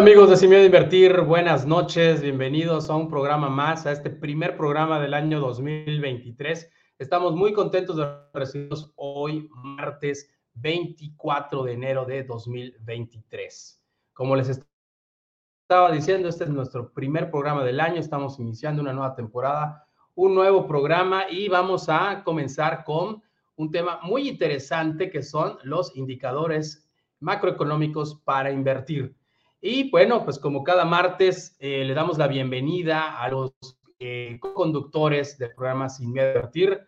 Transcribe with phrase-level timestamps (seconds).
[0.00, 4.08] Amigos de Sin Miedo a Invertir, buenas noches, bienvenidos a un programa más, a este
[4.08, 6.70] primer programa del año 2023.
[6.98, 13.84] Estamos muy contentos de recibirlos hoy, martes 24 de enero de 2023.
[14.14, 19.14] Como les estaba diciendo, este es nuestro primer programa del año, estamos iniciando una nueva
[19.14, 23.22] temporada, un nuevo programa y vamos a comenzar con
[23.54, 29.19] un tema muy interesante que son los indicadores macroeconómicos para invertir.
[29.62, 33.52] Y bueno, pues como cada martes, eh, le damos la bienvenida a los
[33.98, 36.80] eh, conductores del programa Sin Miedo a Invertir.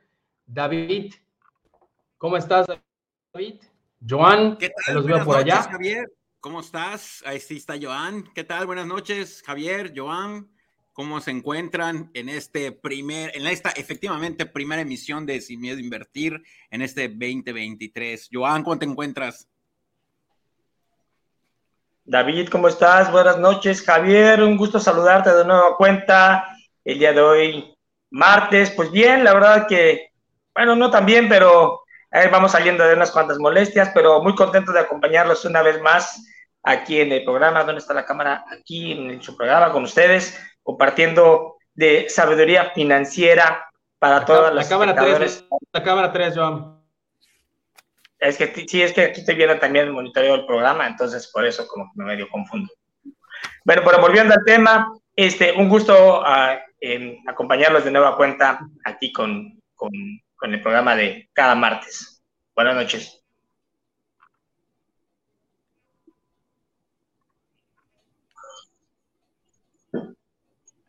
[0.46, 1.12] David,
[2.16, 2.66] ¿cómo estás,
[3.34, 3.60] David?
[4.08, 4.94] Joan, ¿qué tal?
[4.94, 5.64] Los veo por allá.
[5.64, 7.22] Javier, ¿cómo estás?
[7.26, 8.24] Ahí sí está Joan.
[8.34, 8.64] ¿Qué tal?
[8.64, 10.50] Buenas noches, Javier, Joan.
[10.94, 15.80] ¿Cómo se encuentran en este primer, en esta efectivamente primera emisión de Sin Miedo a
[15.80, 18.30] Invertir en este 2023?
[18.32, 19.51] Joan, ¿cómo te encuentras?
[22.04, 23.12] David, ¿cómo estás?
[23.12, 23.82] Buenas noches.
[23.82, 26.48] Javier, un gusto saludarte de nueva cuenta
[26.84, 27.74] el día de hoy,
[28.10, 28.72] martes.
[28.72, 30.10] Pues bien, la verdad que,
[30.52, 31.82] bueno, no tan bien, pero
[32.32, 36.26] vamos saliendo de unas cuantas molestias, pero muy contento de acompañarlos una vez más
[36.64, 37.62] aquí en el programa.
[37.62, 38.44] ¿Dónde está la cámara?
[38.50, 43.70] Aquí en su programa con ustedes, compartiendo de sabiduría financiera
[44.00, 44.96] para todas las cámara
[45.72, 46.81] La cámara 3, Joan.
[48.22, 51.44] Es que sí, es que aquí estoy viendo también el monitoreo del programa, entonces por
[51.44, 52.72] eso como me medio confundo.
[53.64, 59.60] Bueno, pero volviendo al tema, este, un gusto uh, acompañarlos de nueva cuenta aquí con,
[59.74, 59.92] con,
[60.42, 62.22] el programa de cada martes.
[62.54, 63.24] Buenas noches.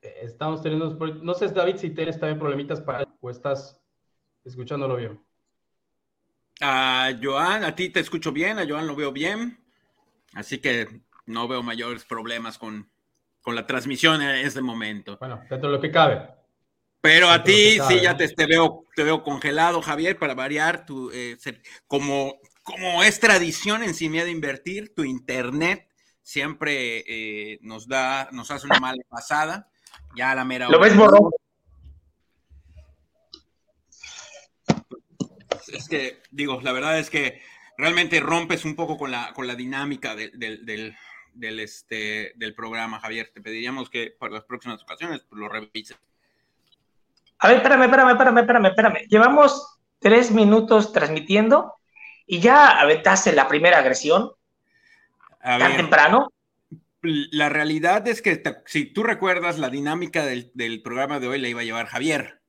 [0.01, 3.81] Estamos teniendo, no sé, David, si tienes también problemitas para o estás
[4.45, 5.32] escuchándolo bien.
[6.61, 9.59] A Joan, a ti te escucho bien, a Joan lo veo bien,
[10.33, 12.89] así que no veo mayores problemas con,
[13.45, 15.17] la transmisión en este momento.
[15.19, 16.29] Bueno, dentro de lo que cabe.
[17.01, 21.37] Pero a ti sí ya te, veo, te veo congelado, Javier, para variar, tu, eh,
[21.85, 25.89] como, como es tradición en Sin Miedo a Invertir, tu internet
[26.23, 29.69] siempre eh, nos da, nos hace una mala pasada.
[30.15, 31.29] Ya la mera ¿Lo ves borrón?
[35.73, 37.41] Es que, digo, la verdad es que
[37.77, 40.95] realmente rompes un poco con la, con la dinámica del,
[41.59, 43.31] este, del programa, Javier.
[43.33, 45.97] Te pediríamos que para las próximas ocasiones pues, lo revises.
[47.39, 49.07] A ver, espérame, espérame, espérame, espérame, espérame.
[49.09, 51.73] Llevamos tres minutos transmitiendo
[52.25, 54.31] y ya aventaste la primera agresión.
[55.41, 56.31] ¿Tan temprano?
[57.01, 61.49] La realidad es que si tú recuerdas la dinámica del, del programa de hoy la
[61.49, 62.41] iba a llevar Javier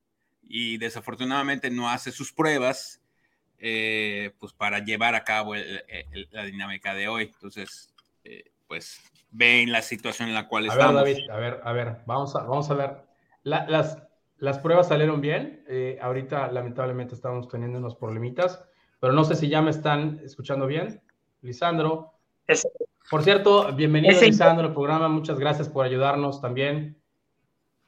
[0.43, 3.04] y desafortunadamente no hace sus pruebas
[3.67, 7.31] eh, pues para llevar a cabo la dinámica de hoy.
[7.33, 11.01] Entonces, eh, pues ven la situación en la cual a estamos.
[11.01, 12.97] A ver, David, a ver, a ver, vamos a, vamos a ver.
[13.43, 13.97] las,
[14.37, 15.65] las pruebas salieron bien.
[15.67, 18.63] Eh, ahorita, lamentablemente, estamos teniendo unos problemitas,
[19.01, 21.01] pero no sé si ya me están escuchando bien.
[21.41, 22.13] Lisandro.
[23.09, 25.09] Por cierto, bienvenido, Lisandro, al programa.
[25.09, 27.01] Muchas gracias por ayudarnos también.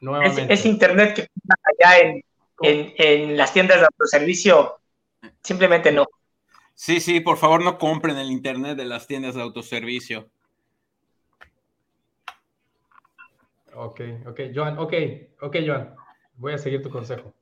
[0.00, 0.50] Nuevamente.
[0.50, 1.28] Es, internet que
[1.82, 2.24] allá en,
[2.62, 4.76] en, en las tiendas de autoservicio
[5.46, 6.06] Simplemente no.
[6.74, 10.28] Sí, sí, por favor no compren el internet de las tiendas de autoservicio.
[13.72, 14.92] Ok, ok, Joan, ok,
[15.42, 15.94] ok, Joan.
[16.34, 17.32] Voy a seguir tu consejo.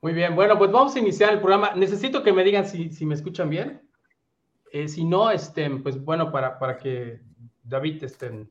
[0.00, 1.74] Muy bien, bueno, pues vamos a iniciar el programa.
[1.74, 3.86] Necesito que me digan si, me escuchan bien.
[4.72, 7.20] Eh, si no, estén, pues bueno, para, para que
[7.62, 8.50] David estén.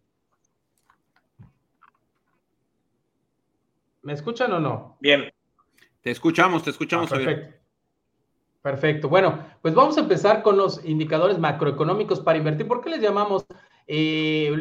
[4.03, 4.97] ¿Me escuchan o no?
[5.01, 5.32] Bien.
[6.03, 7.11] Te escuchamos, te escuchamos.
[7.11, 7.57] Ah, perfecto.
[8.61, 9.09] Perfecto.
[9.09, 12.67] Bueno, pues vamos a empezar con los indicadores macroeconómicos para invertir.
[12.67, 13.45] ¿Por qué les llamamos
[13.87, 14.51] eh,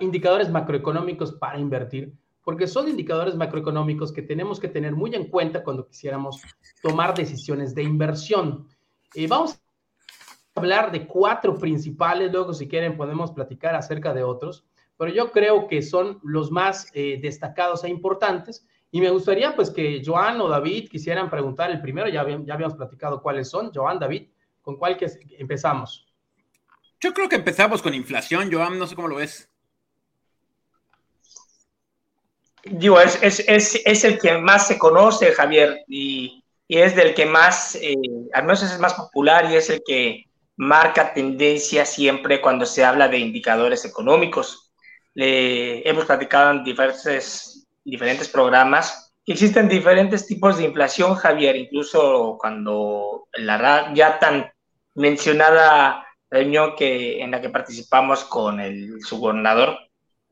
[0.00, 2.14] indicadores macroeconómicos para invertir?
[2.42, 6.42] Porque son indicadores macroeconómicos que tenemos que tener muy en cuenta cuando quisiéramos
[6.82, 8.66] tomar decisiones de inversión.
[9.14, 9.60] Eh, vamos
[10.54, 14.64] a hablar de cuatro principales, luego si quieren podemos platicar acerca de otros,
[14.96, 19.70] pero yo creo que son los más eh, destacados e importantes y me gustaría pues
[19.70, 23.70] que Joan o David quisieran preguntar el primero, ya, ya habíamos platicado cuáles son.
[23.72, 24.28] Joan, David,
[24.62, 25.06] ¿con cuál que
[25.38, 26.06] empezamos?
[27.00, 29.48] Yo creo que empezamos con inflación, Joan, no sé cómo lo ves.
[32.64, 37.94] Digo, es, es, el que más se conoce, Javier, y, es del que más, eh,
[38.32, 40.26] al menos es el más popular y es el que
[40.56, 44.70] marca tendencia siempre cuando se habla de indicadores económicos.
[45.14, 47.49] Le, hemos platicado en diversos
[47.84, 49.14] diferentes programas.
[49.26, 54.50] Existen diferentes tipos de inflación, Javier, incluso cuando la ya tan
[54.94, 59.78] mencionada reunión que, en la que participamos con el subgobernador,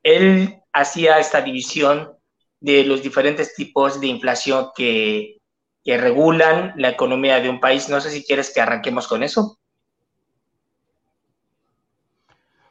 [0.02, 2.12] él hacía esta división
[2.60, 5.38] de los diferentes tipos de inflación que,
[5.84, 7.88] que regulan la economía de un país.
[7.88, 9.57] No sé si quieres que arranquemos con eso.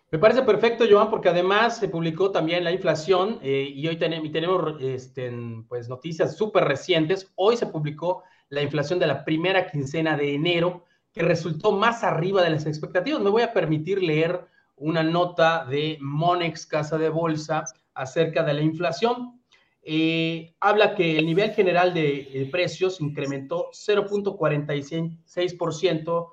[0.10, 4.82] Me parece perfecto, Joan, porque además se publicó también la inflación eh, y hoy tenemos,
[4.82, 5.30] este,
[5.68, 7.30] pues, noticias súper recientes.
[7.36, 12.42] Hoy se publicó la inflación de la primera quincena de enero, que resultó más arriba
[12.42, 13.20] de las expectativas.
[13.20, 18.62] Me voy a permitir leer una nota de Monex Casa de Bolsa acerca de la
[18.62, 19.42] inflación.
[19.82, 26.28] Eh, habla que el nivel general de precios incrementó 0.46%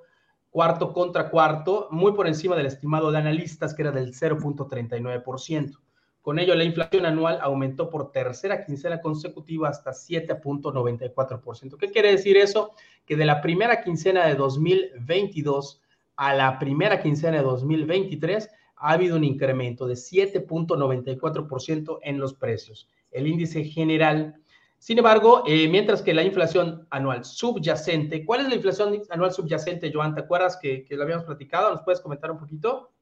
[0.55, 5.81] cuarto contra cuarto, muy por encima del estimado de analistas que era del 0.39%.
[6.23, 11.77] Con ello, la inflación anual aumentó por tercera quincena consecutiva hasta 7.94%.
[11.77, 12.71] ¿Qué quiere decir eso?
[13.05, 15.83] Que de la primera quincena de 2022
[16.15, 22.89] a la primera quincena de 2023 ha habido un incremento de 7.94% en los precios.
[23.11, 24.37] El índice general
[24.85, 29.91] sin embargo, eh, mientras que la inflación anual subyacente, ¿cuál es la inflación anual subyacente,
[29.91, 30.15] Joan?
[30.15, 31.71] ¿Te acuerdas que, lo habíamos platicado?
[31.71, 32.93] ¿Nos puedes comentar un poquito?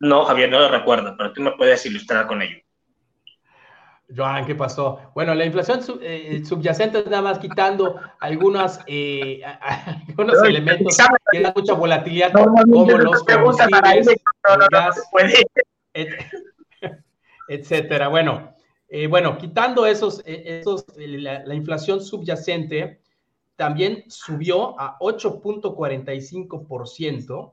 [0.00, 2.56] No, Javier, no lo recuerdo, pero tú me puedes ilustrar con ello.
[4.12, 4.98] Joan, ¿qué pasó?
[5.14, 9.40] Bueno, la inflación eh, subyacente es nada más quitando algunos, eh,
[10.08, 10.96] algunos elementos
[11.30, 14.20] que dan mucha volatilidad, como los combustibles,
[14.72, 15.00] gas,
[17.48, 18.08] etcétera.
[18.08, 18.55] Bueno,
[18.88, 23.00] eh, bueno, quitando esos, eh, eh, la, inflación subyacente
[23.56, 27.52] también subió a 8.45%,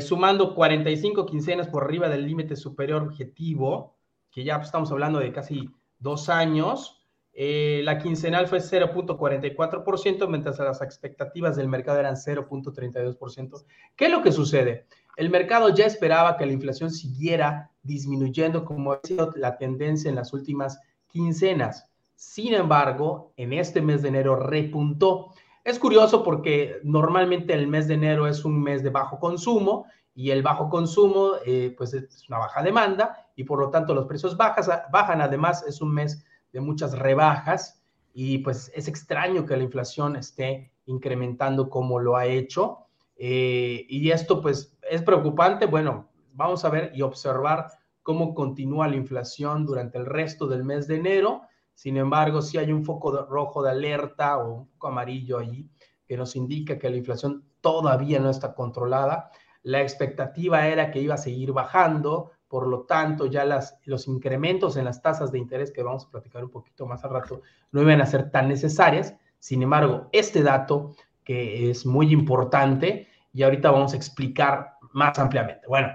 [0.00, 3.96] sumando 45 quincenas por arriba del límite superior objetivo,
[4.30, 6.94] que ya estamos hablando de casi dos años.
[7.34, 13.64] la quincenal fue 0.44%, mientras las expectativas del mercado eran 0.32%.
[13.96, 14.86] ¿Qué es lo que sucede?
[15.18, 20.14] El mercado ya esperaba que la inflación siguiera disminuyendo como ha sido la tendencia en
[20.14, 20.78] las últimas
[21.08, 21.90] quincenas.
[22.14, 25.34] Sin embargo, en este mes de enero repuntó.
[25.64, 30.30] Es curioso porque normalmente el mes de enero es un mes de bajo consumo y
[30.30, 34.36] el bajo consumo eh, pues es una baja demanda y por lo tanto los precios
[34.36, 35.20] bajan.
[35.20, 37.82] Además es un mes de muchas rebajas
[38.14, 42.84] y pues es extraño que la inflación esté incrementando como lo ha hecho.
[43.20, 45.66] Eh, y esto pues es preocupante.
[45.66, 47.68] Bueno, vamos a ver y observar
[48.02, 51.42] cómo continúa la inflación durante el resto del mes de enero.
[51.74, 55.68] Sin embargo, si hay un foco rojo de alerta o un foco amarillo allí
[56.06, 59.30] que nos indica que la inflación todavía no está controlada.
[59.62, 64.76] La expectativa era que iba a seguir bajando, por lo tanto, ya las, los incrementos
[64.76, 67.42] en las tasas de interés que vamos a platicar un poquito más al rato
[67.72, 69.14] no iban a ser tan necesarias.
[69.38, 75.66] Sin embargo, este dato que es muy importante y ahorita vamos a explicar más ampliamente.
[75.66, 75.88] Bueno,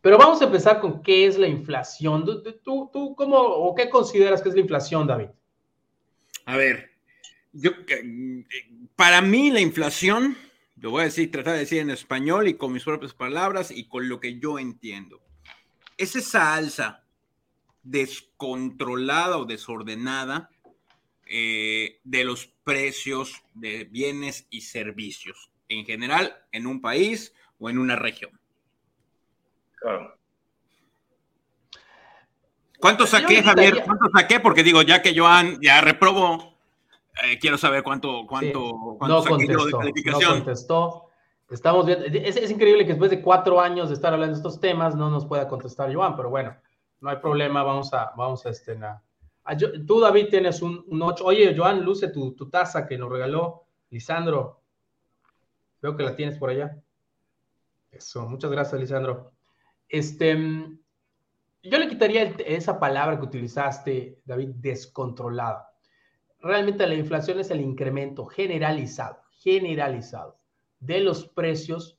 [0.00, 2.24] pero vamos a empezar con qué es la inflación.
[2.64, 5.28] ¿Tú, tú cómo o qué consideras que es la inflación, David?
[6.46, 6.90] A ver,
[7.52, 7.72] yo,
[8.94, 10.36] para mí la inflación,
[10.76, 13.88] lo voy a decir, tratar de decir en español y con mis propias palabras y
[13.88, 15.20] con lo que yo entiendo,
[15.96, 17.04] es esa alza
[17.82, 20.50] descontrolada o desordenada
[21.26, 27.78] eh, de los precios de bienes y servicios en general en un país o en
[27.78, 28.30] una región.
[32.78, 33.82] ¿Cuánto saqué, Javier?
[33.84, 34.40] ¿Cuánto saqué?
[34.40, 36.56] Porque digo, ya que Joan ya reprobó,
[37.24, 41.02] eh, quiero saber cuánto, cuánto, no contestó, No contestó.
[41.48, 44.96] Estamos viendo, es, increíble que después de cuatro años de estar hablando de estos temas
[44.96, 46.56] no nos pueda contestar Joan, pero bueno,
[47.00, 48.76] no hay problema, vamos a, vamos a este,
[49.86, 51.24] tú, David, tienes un, 8.
[51.24, 54.60] Oye, Joan, luce tu, tu taza que nos regaló Lisandro.
[55.80, 56.76] Veo que la tienes por allá.
[57.96, 59.32] Eso, muchas gracias, Lisandro.
[59.88, 60.36] Este,
[61.62, 65.72] yo le quitaría esa palabra que utilizaste, David, descontrolada.
[66.40, 70.38] Realmente la inflación es el incremento generalizado, generalizado
[70.78, 71.98] de los precios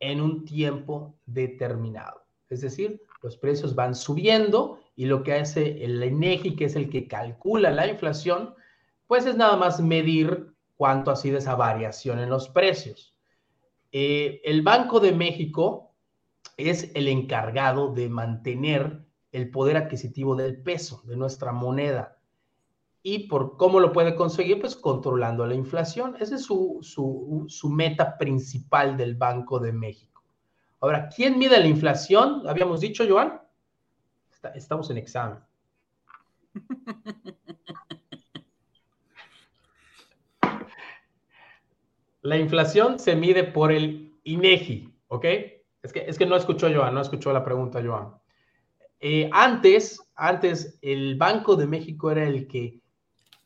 [0.00, 2.24] en un tiempo determinado.
[2.48, 6.88] Es decir, los precios van subiendo y lo que hace el INEGI, que es el
[6.88, 8.54] que calcula la inflación,
[9.06, 13.15] pues es nada más medir cuánto ha sido esa variación en los precios.
[13.98, 15.94] Eh, el Banco de México
[16.58, 22.18] es el encargado de mantener el poder adquisitivo del peso, de nuestra moneda.
[23.02, 24.60] ¿Y por cómo lo puede conseguir?
[24.60, 26.14] Pues controlando la inflación.
[26.20, 30.22] Esa es su, su meta principal del Banco de México.
[30.80, 32.46] Ahora, ¿quién mide la inflación?
[32.46, 33.40] Habíamos dicho, Joan.
[34.54, 35.38] estamos en examen.
[42.26, 45.24] La inflación se mide por el INEGI, ¿ok?
[45.80, 48.14] Es que, es que no escuchó Joan, no escuchó la pregunta Joan.
[48.98, 52.80] Eh, antes, antes el Banco de México era el que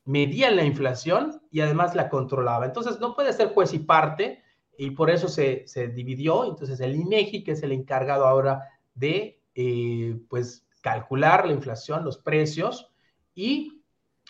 [0.06, 2.64] medía la inflación y además la controlaba.
[2.64, 4.42] Entonces no puede ser juez y parte
[4.78, 6.46] y por eso se, se dividió.
[6.46, 12.16] Entonces el INEGI, que es el encargado ahora de, eh, pues, calcular la inflación, los
[12.16, 12.90] precios
[13.34, 13.82] y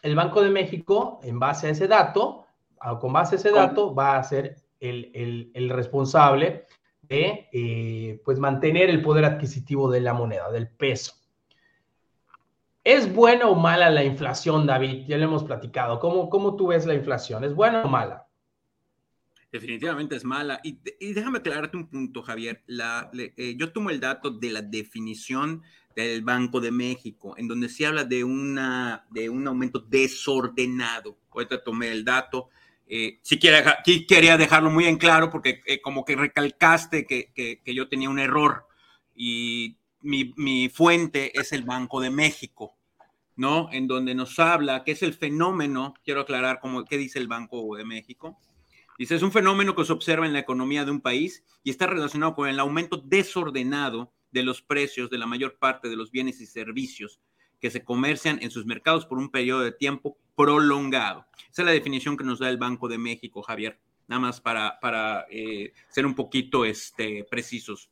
[0.02, 2.39] el Banco de México, en base a ese dato,
[2.98, 6.66] con base a ese dato, va a ser el, el, responsable
[7.02, 11.14] de eh, pues mantener el poder adquisitivo de la moneda, del peso.
[12.82, 15.04] ¿Es buena o mala la inflación, David?
[15.06, 16.00] Ya lo hemos platicado.
[16.00, 17.44] ¿Cómo, cómo tú ves la inflación?
[17.44, 18.26] ¿Es buena o mala?
[19.52, 20.60] Definitivamente es mala.
[20.62, 20.78] Y,
[21.12, 22.62] déjame aclararte un punto, Javier.
[22.66, 25.62] La, eh, yo tomo el dato de la definición
[25.94, 31.18] del Banco de México, en donde se habla de, una, de un aumento desordenado.
[31.32, 32.48] Ahorita tomé el dato.
[32.92, 37.88] Eh, si quería dejarlo muy en claro porque eh, como que recalcaste que, que, yo
[37.88, 38.66] tenía un error
[39.14, 42.76] y mi, mi, fuente es el Banco de México,
[43.36, 43.68] ¿no?
[43.70, 47.76] En donde nos habla que es el fenómeno, quiero aclarar cómo, qué dice el Banco
[47.76, 48.36] de México.
[48.98, 51.86] Dice, es un fenómeno que se observa en la economía de un país y está
[51.86, 56.40] relacionado con el aumento desordenado de los precios de la mayor parte de los bienes
[56.40, 57.20] y servicios
[57.60, 61.26] que se comercian en sus mercados por un periodo de tiempo prolongado.
[61.50, 63.78] Esa es la definición que nos da el Banco de México, Javier.
[64.08, 67.90] Nada más para, para eh, ser un poquito este, precisos.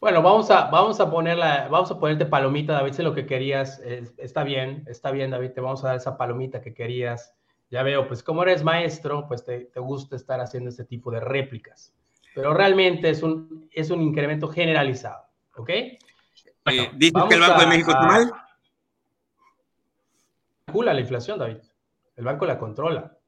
[0.00, 3.80] Bueno, vamos a, vamos a ponerla, vamos a ponerte palomita, David, sé lo que querías,
[4.18, 7.34] está bien, está bien, David, te vamos a dar esa palomita que querías.
[7.70, 11.20] Ya veo, pues como eres maestro, pues te, te gusta estar haciendo este tipo de
[11.20, 11.96] réplicas
[12.36, 15.24] pero realmente es un, es un incremento generalizado,
[15.56, 15.70] ¿ok?
[16.66, 18.32] Eh, ¿Dices que el Banco de México está mal?
[20.66, 21.58] Calcula la inflación, David.
[22.16, 23.18] El banco la controla.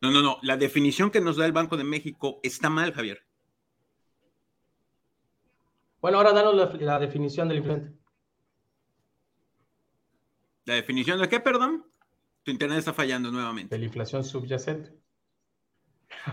[0.00, 0.38] No, no, no.
[0.42, 3.22] La definición que nos da el Banco de México está mal, Javier.
[6.00, 7.92] Bueno, ahora danos la, la definición del inflante.
[10.66, 11.86] ¿La definición de qué, perdón?
[12.42, 13.74] Tu internet está fallando nuevamente.
[13.74, 14.92] De la inflación subyacente.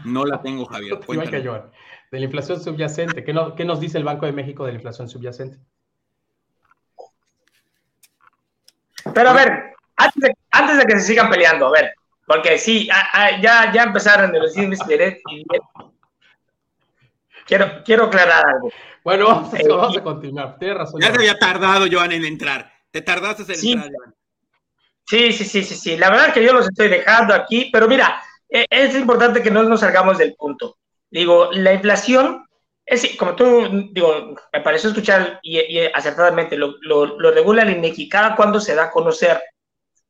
[0.04, 1.00] No la tengo, Javier.
[2.12, 3.24] De la inflación subyacente.
[3.24, 5.58] ¿Qué, nos dice el Banco de México de la inflación subyacente?
[9.14, 11.94] Pero a ver, antes de, que se sigan peleando, a ver,
[12.26, 14.80] porque sí, ya, ya empezaron a decir mis
[17.46, 18.72] quiero, quiero aclarar algo.
[19.04, 20.58] Bueno, vamos, a eh, continuar.
[20.58, 21.00] Tienes razón.
[21.00, 22.72] Ya se había tardado, Joan, en entrar.
[22.90, 24.16] Te tardaste en entrar, Joan.
[25.06, 25.98] Sí, sí, sí, sí, sí.
[25.98, 28.20] La verdad es que yo los estoy dejando aquí, pero mira,
[28.50, 30.78] e, es importante que no nos salgamos del punto.
[31.12, 32.45] Digo, la inflación,
[32.86, 38.36] es, como tú, digo, me pareció escuchar y, acertadamente, lo, lo, regula el INEGI, cada
[38.36, 39.42] cuándo se da a conocer.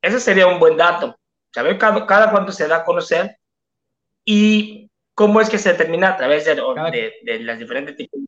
[0.02, 1.18] Ese sería un buen dato,
[1.54, 3.38] saber cada, cada cuándo se da a conocer
[4.26, 6.56] y cómo es que se determina a través de,
[7.24, 8.20] de, las diferentes tipos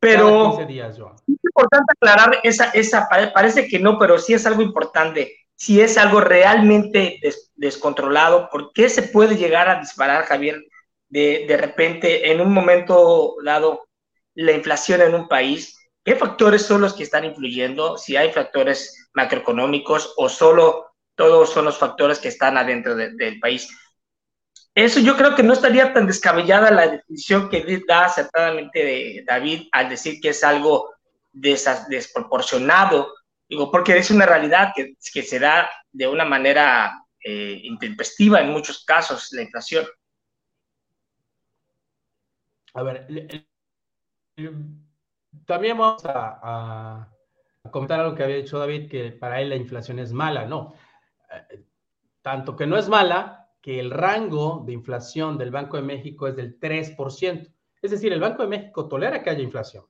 [0.00, 5.36] Pero días, es importante aclarar esa, esa, parece que no, pero sí es algo importante.
[5.54, 7.20] Si es algo realmente
[7.56, 10.62] descontrolado, ¿por qué se puede llegar a disparar, Javier,
[11.08, 13.88] de, de repente en un momento dado
[14.34, 15.76] la inflación en un país?
[16.04, 17.98] ¿Qué factores son los que están influyendo?
[17.98, 23.68] Si hay factores macroeconómicos o solo todos son los factores que están adentro del país.
[24.74, 29.88] Eso yo creo que no estaría tan descabellada la definición que da acertadamente David al
[29.88, 30.94] decir que es algo
[31.32, 33.12] desproporcionado
[33.48, 38.50] Digo, porque es una realidad que, que se da de una manera eh, intempestiva en
[38.50, 39.86] muchos casos, la inflación.
[42.78, 43.08] A ver,
[45.44, 47.08] también vamos a,
[47.72, 50.74] comentar algo que había dicho David, que para él la inflación es mala, no.
[51.50, 51.64] Eh,
[52.22, 56.36] tanto que no es mala, que el rango de inflación del Banco de México es
[56.36, 57.52] del 3%.
[57.82, 59.84] Es decir, el Banco de México tolera que haya inflación.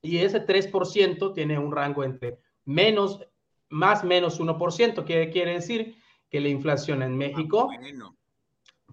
[0.00, 3.26] Y ese 3% tiene un rango entre menos,
[3.68, 5.04] más menos 1%.
[5.04, 5.96] ¿Qué quiere decir?
[6.30, 8.12] Que la inflación en México, ah,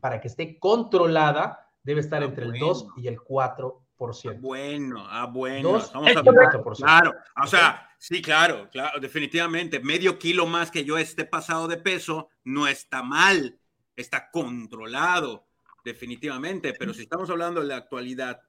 [0.01, 4.39] para que esté controlada, debe estar ah, entre el 2 y el 4%.
[4.39, 6.63] Bueno, ah, bueno, estamos hablando.
[6.73, 9.79] Claro, o sea, sí, claro, claro, definitivamente.
[9.79, 13.59] Medio kilo más que yo esté pasado de peso no está mal,
[13.95, 15.47] está controlado,
[15.85, 16.73] definitivamente.
[16.73, 18.41] Pero si estamos hablando de la actualidad,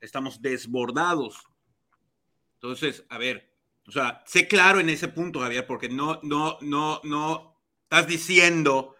[0.00, 1.46] estamos desbordados.
[2.54, 3.52] Entonces, a ver,
[3.86, 8.96] o sea, sé claro en ese punto, Javier, porque no, no, no, no estás diciendo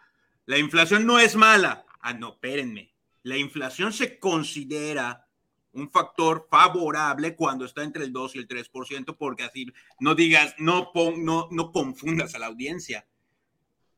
[0.46, 1.86] la inflación no es mala.
[2.00, 2.93] Ah, no, espérenme.
[3.24, 5.26] La inflación se considera
[5.72, 9.66] un factor favorable cuando está entre el 2 y el 3%, porque así
[9.98, 13.06] no digas, no, no, no confundas a la audiencia.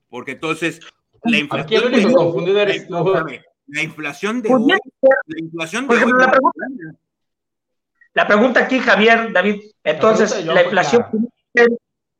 [0.08, 0.80] Porque entonces
[1.24, 1.92] la inflación.
[1.92, 1.96] de,
[3.68, 4.68] la inflación de hoy,
[5.26, 6.38] la inflación de la, pregunta,
[8.14, 11.04] la, pregunta, aquí, Javier, David, entonces, la, inflación
[11.52, 11.68] es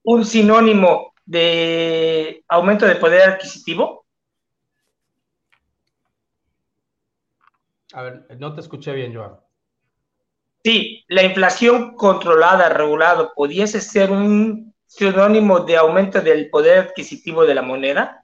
[0.03, 4.06] un sinónimo de aumento de poder adquisitivo?
[7.97, 9.41] A ver, no te escuché bien, Joan.
[10.63, 17.55] Sí, la inflación controlada, regulada, ¿pudiese ser un sinónimo de aumento del poder adquisitivo de
[17.55, 18.23] la moneda?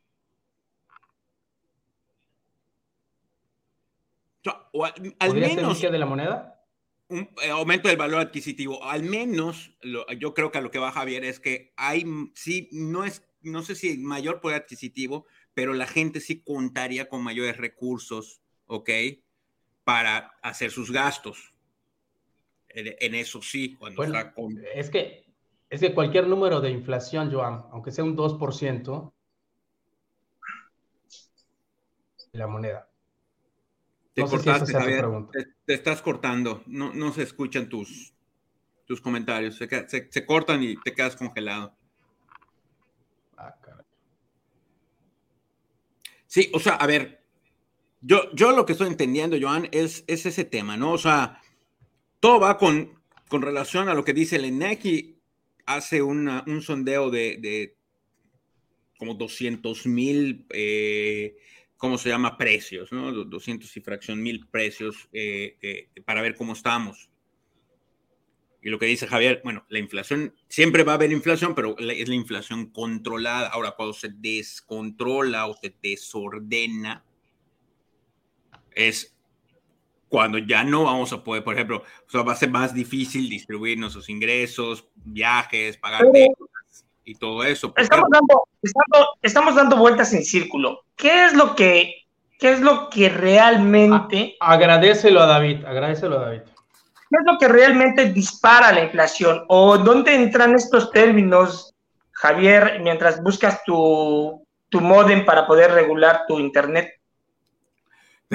[5.20, 6.66] al, menos de la moneda
[7.08, 9.70] un eh, aumento del valor adquisitivo al menos
[10.18, 13.62] yo creo que a lo que va Javier es que hay sí no es no
[13.62, 18.90] sé si mayor poder adquisitivo pero la gente sí contaría con mayores recursos ok
[19.84, 21.52] para hacer sus gastos.
[22.68, 24.58] En, eso sí, cuando está con...
[24.74, 25.26] Es que,
[25.68, 29.12] es que cualquier número de inflación, Joan, aunque sea un 2%,
[32.32, 32.88] la moneda.
[34.14, 34.72] Te cortaste,
[35.64, 38.12] te, estás cortando, no, no se escuchan tus,
[38.86, 41.74] tus comentarios, se, se, cortan y te quedas congelado.
[43.36, 43.54] Ah,
[46.26, 47.21] Sí, o sea, a ver,
[48.02, 50.92] yo, yo lo que estoy entendiendo, Joan, es, es ese tema, ¿no?
[50.92, 51.40] O sea,
[52.20, 55.18] todo va con, con relación a lo que dice el INEGI.
[55.64, 57.76] Hace un sondeo de,
[58.98, 61.36] como 200 mil, eh,
[61.76, 62.36] ¿cómo se llama?
[62.36, 63.12] Precios, ¿no?
[63.12, 67.08] 200 y fracción mil precios eh, para ver cómo estamos.
[68.60, 72.08] Y lo que dice Javier, bueno, la inflación, siempre va a haber inflación, pero es
[72.08, 73.48] la inflación controlada.
[73.48, 77.04] Ahora, cuando se descontrola o se desordena,
[78.74, 79.12] es
[80.12, 81.82] cuando ya no vamos a poder, por ejemplo,
[82.14, 86.04] va a ser más difícil distribuir nuestros ingresos, viajes, pagar
[87.04, 87.72] y todo eso.
[87.78, 88.44] Estamos dando,
[89.22, 90.84] estamos, dando vueltas en círculo.
[90.96, 92.04] ¿Qué es lo que,
[92.38, 94.36] qué es lo que realmente...
[94.38, 96.42] agradecelo a David, agradecelo a David.
[96.42, 99.44] ¿Qué es lo que realmente dispara la inflación?
[99.48, 101.74] ¿O dónde entran estos términos,
[102.10, 107.01] Javier, mientras buscas tu, tu modem para poder regular tu internet?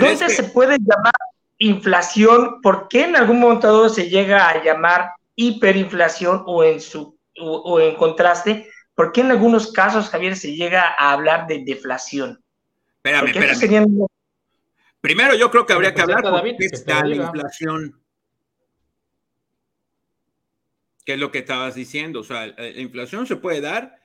[0.01, 1.13] ¿Dónde se puede llamar
[1.57, 7.79] inflación, ¿por qué en algún momento se llega a llamar hiperinflación o en, su, o,
[7.79, 8.69] en contraste?
[8.93, 12.43] ¿Por qué en algunos casos, Javier, se llega a hablar de deflación?
[13.03, 14.07] Espérame, espérame.
[15.01, 17.99] Primero yo creo que habría que hablar de qué está la inflación.
[21.05, 22.19] ¿Qué es lo que estabas diciendo?
[22.19, 23.96] O sea, la inflación se puede dar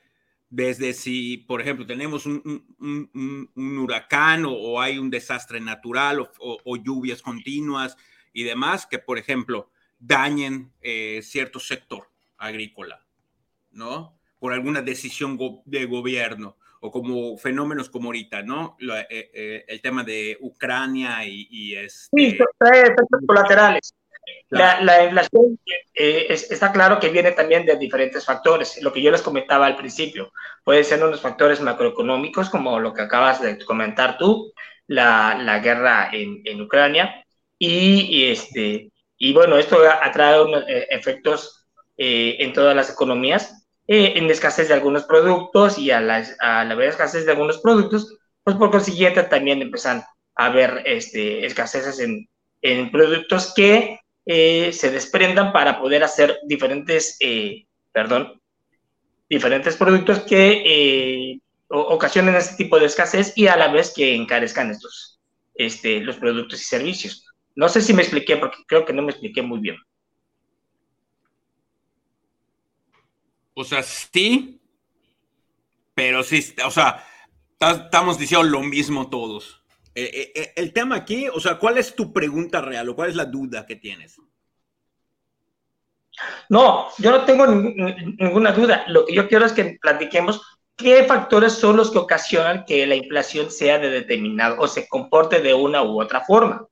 [0.52, 7.96] desde si, por ejemplo, tenemos un, huracán o, hay un desastre natural o, lluvias continuas
[8.34, 13.02] y demás que, por ejemplo, dañen eh, cierto sector agrícola,
[13.70, 14.18] ¿no?
[14.38, 18.76] Por alguna decisión de gobierno o como fenómenos como ahorita, ¿no?
[18.78, 22.08] Eh, eh, el tema de Ucrania y, y este...
[22.14, 23.94] Sí, efectos colaterales.
[24.52, 25.58] La, inflación
[25.94, 28.82] eh, está claro que viene también de diferentes factores.
[28.82, 30.30] Lo que yo les comentaba al principio,
[30.62, 34.52] puede ser unos factores macroeconómicos, como lo que acabas de comentar tú,
[34.86, 37.24] la, guerra en, Ucrania,
[37.58, 44.30] y, este, y bueno, esto ha traído eh, efectos eh, en todas las economías, en
[44.30, 48.70] escasez de algunos productos y a la, a la escasez de algunos productos, pues por
[48.70, 50.04] consiguiente también empiezan
[50.36, 52.28] a haber este, escaseces en,
[52.62, 58.40] en productos que eh, se desprendan para poder hacer diferentes, eh, perdón,
[59.28, 64.70] diferentes productos que eh, ocasionen este tipo de escasez y a la vez que encarezcan
[64.70, 65.20] estos,
[65.54, 67.26] este, los productos y servicios.
[67.54, 69.76] No sé si me expliqué, porque creo que no me expliqué muy bien.
[73.54, 74.60] O sea, sí,
[75.94, 77.04] pero sí, o sea,
[77.60, 79.61] estamos diciendo lo mismo todos.
[79.94, 83.10] Eh, eh, eh, el tema aquí, o sea, ¿cuál es tu pregunta real o cuál
[83.10, 84.18] es la duda que tienes?
[86.48, 88.84] No, yo no tengo ninguna duda.
[88.88, 90.40] Lo que yo quiero es que platiquemos
[90.76, 95.40] qué factores son los que ocasionan que la inflación sea de determinado o se comporte
[95.40, 96.66] de una u otra forma.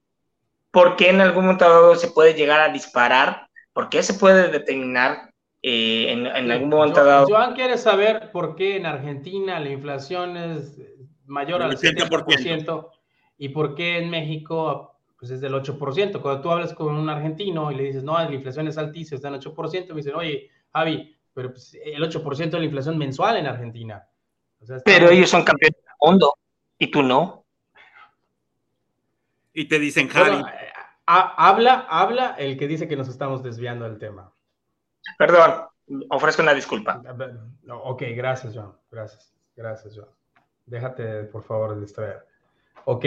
[0.70, 3.48] ¿Por qué en algún momento se puede llegar a disparar?
[3.72, 7.26] ¿Por qué se puede determinar en, algún momento dado?
[7.26, 10.80] Joan quiere saber por qué en Argentina la inflación es
[11.26, 12.90] mayor al 70%
[13.40, 16.20] ¿Y por qué en México pues es del 8%?
[16.20, 19.28] Cuando tú hablas con un argentino y le dices, no, la inflación es altísima, está
[19.28, 23.46] en 8%, me dicen, oye, Javi, pero pues, el 8% de la inflación mensual en
[23.46, 24.06] Argentina.
[24.84, 26.34] pero ellos son campeones del mundo
[26.78, 27.46] y tú no.
[29.54, 30.42] Y te dicen, Javi.
[31.06, 34.30] habla, habla el que dice que nos estamos desviando del tema.
[35.16, 35.64] Perdón,
[36.10, 37.02] ofrezco una disculpa.
[37.70, 38.72] Ok, gracias, Joan.
[38.90, 40.10] Gracias, gracias, Joan.
[40.66, 42.28] Déjate, por favor, distraer.
[42.84, 43.04] Ok,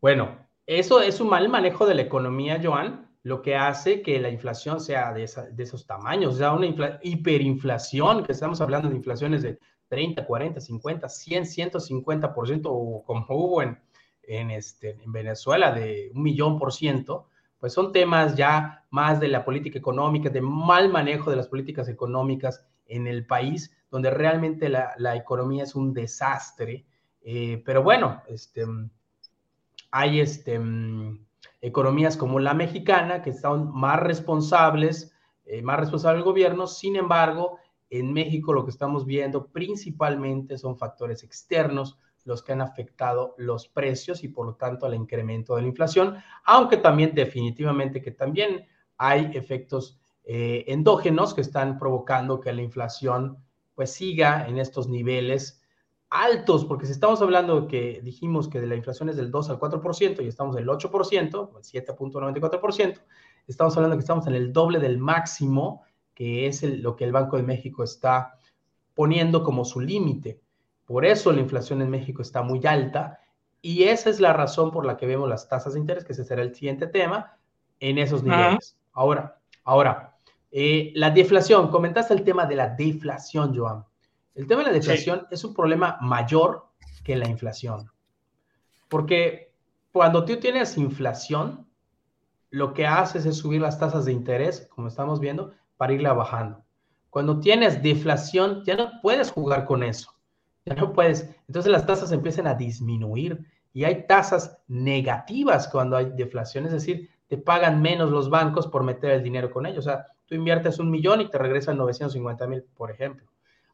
[0.00, 4.30] bueno, eso es un mal manejo de la economía, Joan, lo que hace que la
[4.30, 9.58] inflación sea de, esos tamaños, o sea, una hiperinflación, que estamos hablando de inflaciones de
[9.88, 13.62] 30, 40, 50, 100, 150%, o como hubo
[14.22, 19.44] este, en Venezuela de un millón por ciento, pues son temas ya más de la
[19.44, 24.94] política económica, de mal manejo de las políticas económicas en el país, donde realmente la,
[24.98, 26.84] la economía es un desastre.
[27.24, 28.64] Eh, pero bueno, este,
[29.90, 30.60] hay este,
[31.62, 35.12] economías como la mexicana que están más responsables,
[35.46, 37.58] eh, más responsable el gobierno, sin embargo,
[37.88, 43.68] en México lo que estamos viendo principalmente son factores externos los que han afectado los
[43.68, 48.66] precios y por lo tanto al incremento de la inflación, aunque también definitivamente que también
[48.96, 53.38] hay efectos eh, endógenos que están provocando que la inflación
[53.74, 55.63] pues siga en estos niveles
[56.14, 59.58] altos, porque si estamos hablando que dijimos que de la inflación es del 2 al
[59.58, 63.00] 4% y estamos del 8%, 7.94%,
[63.48, 65.82] estamos hablando que estamos en el doble del máximo,
[66.14, 68.38] que es lo que el Banco de México está
[68.94, 70.40] poniendo como su límite.
[70.86, 73.18] Por eso la inflación en México está muy alta
[73.60, 76.24] y esa es la razón por la que vemos las tasas de interés, que ese
[76.24, 77.36] será el siguiente tema,
[77.80, 78.76] en esos niveles.
[78.92, 80.16] Ahora, ahora,
[80.52, 83.84] eh, la deflación, comentaste el tema de la deflación, Joan.
[84.34, 86.66] El tema de la deflación es un problema mayor
[87.04, 87.90] que la inflación,
[88.88, 89.52] porque
[89.92, 91.66] cuando tú tienes inflación,
[92.50, 96.64] lo que haces es subir las tasas de interés, como estamos viendo, para irla bajando.
[97.10, 100.14] Cuando tienes deflación, ya no puedes jugar con eso
[100.64, 101.28] ya no puedes.
[101.46, 107.10] Entonces las tasas empiezan a disminuir y hay tasas negativas cuando hay deflación, es decir,
[107.28, 109.86] te pagan menos los bancos por meter el dinero con ellos.
[109.86, 113.26] O sea, tú inviertes un millón y te regresan 950 mil, por ejemplo.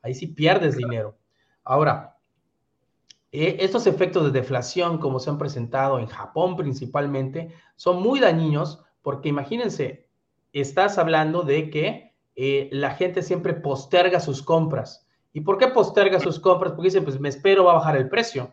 [0.03, 1.17] Ahí sí pierdes dinero.
[1.65, 2.17] Ahora,
[3.33, 8.85] eh, estos efectos de deflación, como se han presentado en Japón principalmente, son muy dañinos
[9.03, 10.09] porque imagínense,
[10.53, 15.07] estás hablando de que eh, la gente siempre posterga sus compras.
[15.33, 16.73] ¿Y por qué posterga sus compras?
[16.73, 18.53] Porque dice, pues me espero, va a bajar el precio.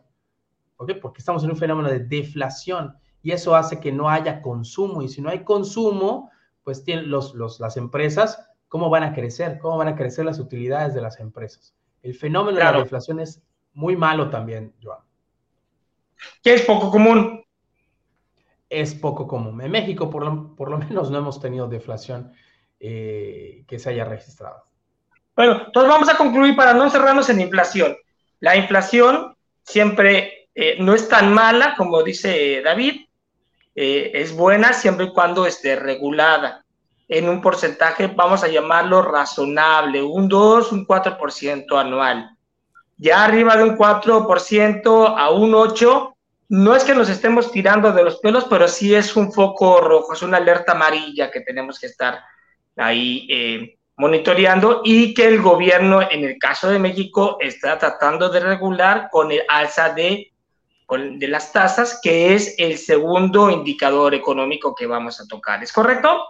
[0.77, 0.91] ¿Ok?
[1.01, 5.01] Porque estamos en un fenómeno de deflación y eso hace que no haya consumo.
[5.01, 6.29] Y si no hay consumo,
[6.63, 9.59] pues tienen los, las empresas, ¿cómo van a crecer?
[9.59, 11.75] ¿Cómo van a crecer las utilidades de las empresas?
[12.03, 13.41] El fenómeno de la deflación es
[13.73, 14.99] muy malo también, Joan.
[16.41, 17.43] ¿Qué es poco común?
[18.69, 19.61] Es poco común.
[19.61, 22.31] En México, por lo, por lo menos, no hemos tenido deflación
[22.79, 24.63] eh, que se haya registrado.
[25.35, 27.95] Bueno, entonces vamos a concluir para no cerrarnos en inflación.
[28.39, 33.05] La inflación siempre eh, no es tan mala como dice David,
[33.75, 36.65] eh, es buena siempre y cuando esté regulada
[37.07, 42.31] en un porcentaje, vamos a llamarlo razonable, un 2, un 4% anual.
[42.97, 46.13] Ya arriba de un 4% a un 8%,
[46.49, 50.13] no es que nos estemos tirando de los pelos, pero sí es un foco rojo,
[50.13, 52.21] es una alerta amarilla que tenemos que estar
[52.77, 58.39] ahí eh, monitoreando y que el gobierno, en el caso de México, está tratando de
[58.39, 60.31] regular con el alza de,
[60.89, 65.61] de las tasas, que es el segundo indicador económico que vamos a tocar.
[65.61, 66.27] ¿Es correcto?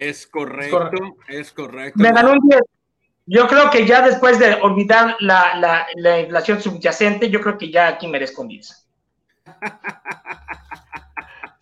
[0.00, 2.02] Es correcto, es correcto.
[2.02, 2.60] Me ganó un 10.
[3.26, 7.70] Yo creo que ya después de olvidar la, la, la inflación subyacente, yo creo que
[7.70, 8.88] ya aquí merezco un 10.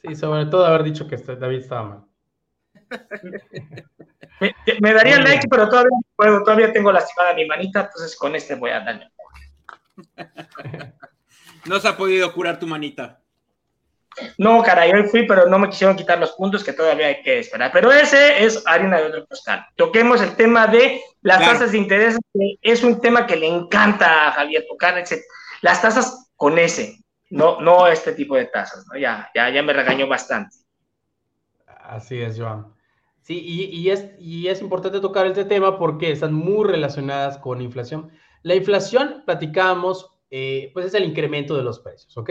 [0.01, 2.05] Sí, sobre todo haber dicho que David estaba mal.
[4.81, 8.71] Me, daría like, pero todavía puedo, todavía tengo lastimada mi manita, entonces con este voy
[8.71, 9.11] a darle.
[11.65, 13.21] No se ha podido curar tu manita.
[14.37, 17.41] No, caray, hoy fui, pero no me quisieron quitar los puntos que todavía hay que
[17.41, 17.71] esperar.
[17.73, 19.67] Pero ese es harina de otro costal.
[19.77, 24.29] Toquemos el tema de las tasas de interés, que es un tema que le encanta
[24.29, 25.03] a Javier tocar,
[25.63, 26.99] las tasas con ese,
[27.31, 28.99] no, no este tipo de tasas, ¿no?
[28.99, 30.57] Ya, ya, ya me regañó bastante.
[31.67, 32.73] Así es, Joan.
[33.23, 38.11] Sí, y, es, y es importante tocar este tema porque están muy relacionadas con inflación.
[38.43, 42.31] La inflación, platicamos, eh, pues es el incremento de los precios, ¿ok?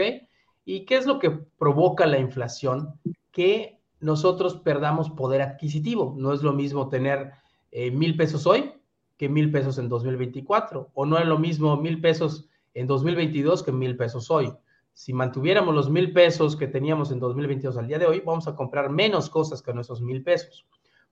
[0.70, 3.00] ¿Y qué es lo que provoca la inflación?
[3.32, 6.14] Que nosotros perdamos poder adquisitivo.
[6.18, 7.32] No es lo mismo tener
[7.70, 8.74] eh, mil pesos hoy
[9.16, 13.72] que mil pesos en 2024, o no es lo mismo mil pesos en 2022 que
[13.72, 14.52] mil pesos hoy.
[14.92, 18.54] Si mantuviéramos los mil pesos que teníamos en 2022 al día de hoy, vamos a
[18.54, 20.66] comprar menos cosas que nuestros mil pesos.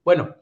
[0.05, 0.35] Bueno,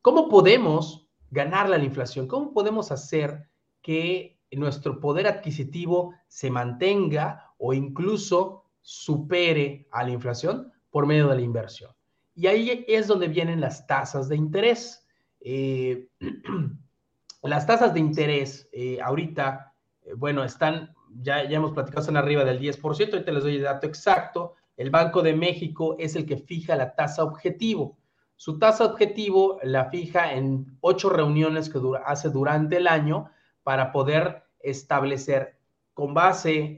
[0.00, 2.26] ¿cómo podemos ganar la inflación?
[2.26, 3.50] ¿Cómo podemos hacer
[3.82, 10.72] que nuestro poder adquisitivo se mantenga o incluso supere a la inflación?
[10.96, 11.90] por medio de la inversión.
[12.34, 15.06] Y ahí es donde vienen las tasas de interés.
[15.42, 16.08] Eh,
[17.42, 22.46] las tasas de interés eh, ahorita, eh, bueno, están, ya, ya hemos platicado, están arriba
[22.46, 24.54] del 10%, ahorita les doy el dato exacto.
[24.78, 27.98] El Banco de México es el que fija la tasa objetivo.
[28.36, 33.28] Su tasa objetivo la fija en ocho reuniones que hace durante el año
[33.64, 35.55] para poder establecer
[35.96, 36.76] con base,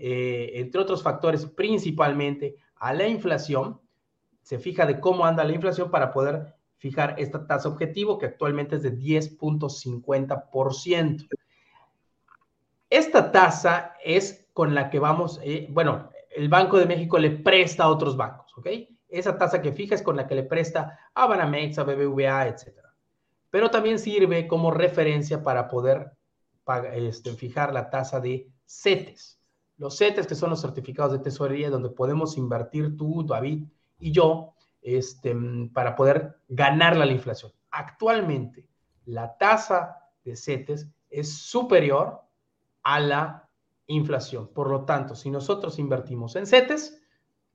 [0.61, 3.81] entre otros factores, principalmente a la inflación,
[4.43, 8.77] se fija de cómo anda la inflación para poder fijar esta tasa objetivo que actualmente
[8.77, 11.27] es de 10.50%.
[12.89, 17.83] Esta tasa es con la que vamos, eh, bueno, el Banco de México le presta
[17.83, 18.69] a otros bancos, ¿ok?
[19.09, 22.69] Esa tasa que fija es con la que le presta a Banamex, a BBVA, etc.
[23.51, 26.13] Pero también sirve como referencia para poder
[26.93, 29.41] este, fijar la tasa de CETES.
[29.79, 33.65] Los CETES, que son los certificados de tesorería, donde podemos invertir tú, David,
[33.99, 35.35] y yo este,
[35.73, 37.53] para poder ganar la inflación.
[37.71, 38.69] Actualmente,
[39.07, 42.21] la tasa de CETES es superior
[42.83, 43.49] a la
[43.87, 44.49] inflación.
[44.49, 47.01] Por lo tanto, si nosotros invertimos en CETES,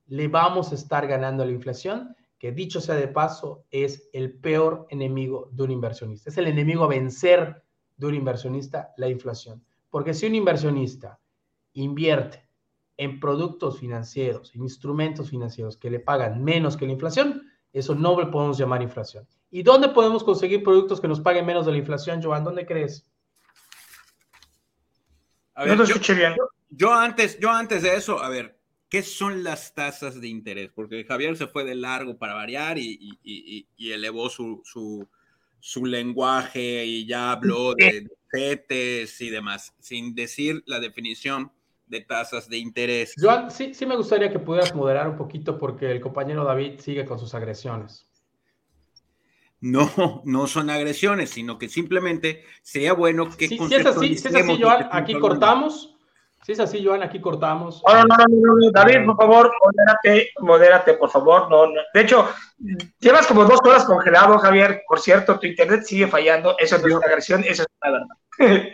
[0.08, 4.88] le vamos a estar ganando la inflación, que dicho sea de paso, es el peor
[4.89, 6.30] enemigo de un inversionista.
[6.30, 7.63] Es el enemigo a vencer
[7.95, 9.63] de un inversionista, la inflación.
[9.93, 11.19] Porque si un inversionista
[11.73, 12.49] invierte
[12.97, 18.19] en productos financieros, en instrumentos financieros que le pagan menos que la inflación, eso no
[18.19, 19.27] le podemos llamar inflación.
[19.51, 22.43] ¿Y dónde podemos conseguir productos que nos paguen menos de la inflación, Joan?
[22.43, 23.06] ¿Dónde crees?
[25.53, 26.38] A ver, no yo, bien.
[26.71, 28.58] Yo antes, yo antes de eso, a ver,
[28.89, 30.71] ¿qué son las tasas de interés?
[30.73, 35.08] Porque Javier se fue de largo para variar y, elevó su, su,
[35.86, 41.52] lenguaje y ya habló de CETES y demás, sin decir la definición
[41.88, 43.13] de tasas de interés.
[43.17, 47.06] Joan, sí, sí me gustaría que pudieras moderar un poquito porque el compañero David sigue
[47.06, 48.08] con sus agresiones.
[49.62, 53.47] No, no son agresiones, sino que simplemente sería bueno que...
[53.47, 55.92] Sí, si es así, si es así, Joan, aquí cortamos.
[56.45, 57.82] Si es así, Joan, aquí cortamos.
[57.88, 61.49] No, no, no, no, David, por favor, modérate, modérate, por favor.
[61.49, 61.82] No, no.
[61.93, 62.27] De hecho,
[62.99, 64.84] llevas como dos horas congelado, Javier.
[64.86, 66.58] Por cierto, tu internet sigue fallando.
[66.60, 68.08] Eso no es una agresión, eso es la verdad.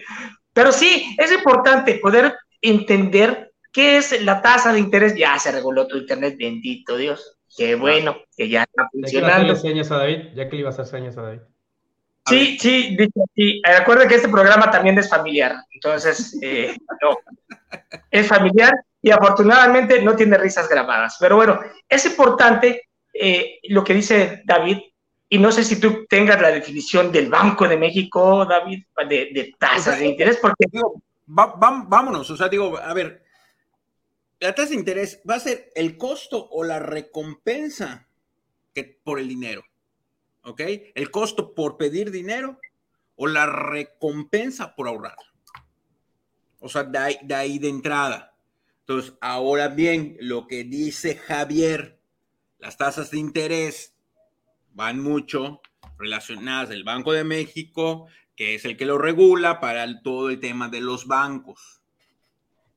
[0.54, 5.16] Pero sí, es importante poder entender qué es la tasa de interés.
[5.16, 7.38] Ya se reguló tu internet, bendito Dios.
[7.56, 9.54] Qué bueno, que ya está funcionando.
[9.54, 11.42] Ya que le a David, ya que le iba a hacer señas a David.
[12.26, 12.98] sí, sí,
[13.36, 13.62] sí.
[13.64, 15.56] Recuerda que este programa también es familiar.
[15.72, 17.18] Entonces, eh, no.
[18.10, 21.18] Es familiar y afortunadamente no tiene risas grabadas.
[21.20, 24.78] Pero bueno, es importante eh, lo que dice David.
[25.32, 29.54] Y no sé si tú tengas la definición del Banco de México, David, de, de
[29.60, 30.66] tasas de interés, porque
[31.28, 33.24] vámonos, o sea, digo, a ver,
[34.40, 38.08] la tasa de interés va a ser el costo o la recompensa
[38.74, 39.64] que, por el dinero,
[40.44, 40.62] ¿ok?
[40.96, 42.58] El costo por pedir dinero
[43.16, 45.18] o la recompensa por ahorrar.
[46.60, 48.36] O sea, de ahí, de ahí de entrada.
[48.82, 52.00] Entonces, ahora bien, lo que dice Javier,
[52.58, 53.96] las tasas de interés
[54.74, 55.62] van mucho
[55.98, 58.08] relacionadas del Banco de México
[58.40, 61.82] que es el que lo regula para todo el tema de los bancos.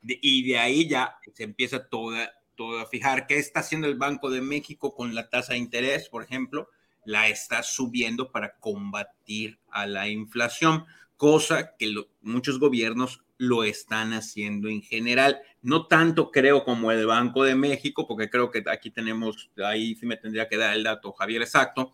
[0.02, 4.28] y de ahí ya se empieza toda, todo a fijar qué está haciendo el Banco
[4.28, 6.68] de México con la tasa de interés, por ejemplo,
[7.04, 10.84] la está subiendo para combatir a la inflación,
[11.16, 15.40] cosa que muchos gobiernos lo están haciendo en general.
[15.62, 20.06] No tanto creo como el Banco de México, porque creo que aquí tenemos, ahí sí
[20.06, 21.92] me tendría que dar el dato Javier exacto,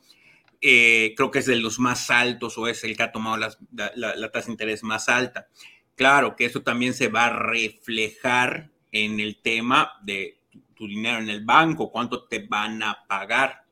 [0.61, 4.31] eh, creo que es de los más altos o es el que ha tomado la,
[4.31, 5.49] tasa de interés más alta.
[5.97, 10.41] Claro que eso también se va a reflejar en el tema de
[10.75, 13.65] tu dinero en el banco, cuánto te van a pagar,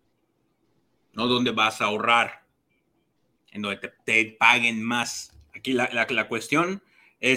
[1.13, 2.43] no dónde vas a ahorrar,
[3.53, 5.37] en donde te, paguen más.
[5.55, 6.83] Aquí la, cuestión
[7.21, 7.37] que...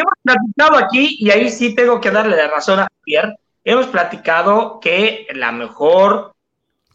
[0.00, 4.80] hemos platicado aquí, y ahí sí tengo que darle la razón a Pierre, hemos platicado
[4.80, 6.34] que la mejor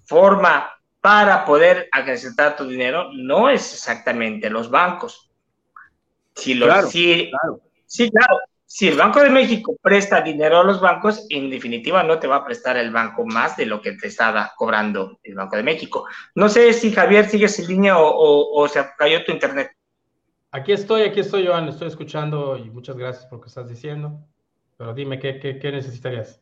[0.06, 5.30] forma para poder acrecentar tu dinero no es exactamente los bancos.
[6.36, 8.42] Si claro, sí, claro.
[8.68, 12.38] Si el Banco de México presta dinero a los bancos, en definitiva no te va
[12.38, 16.06] a prestar el banco más de lo que te estaba cobrando el Banco de México.
[16.34, 19.75] No sé si Javier sigue sin línea o, se cayó tu internet.
[20.56, 24.22] Aquí estoy, aquí estoy, Joan, estoy escuchando y muchas gracias por lo que estás diciendo.
[24.78, 26.42] Pero dime, ¿qué, qué, qué necesitarías?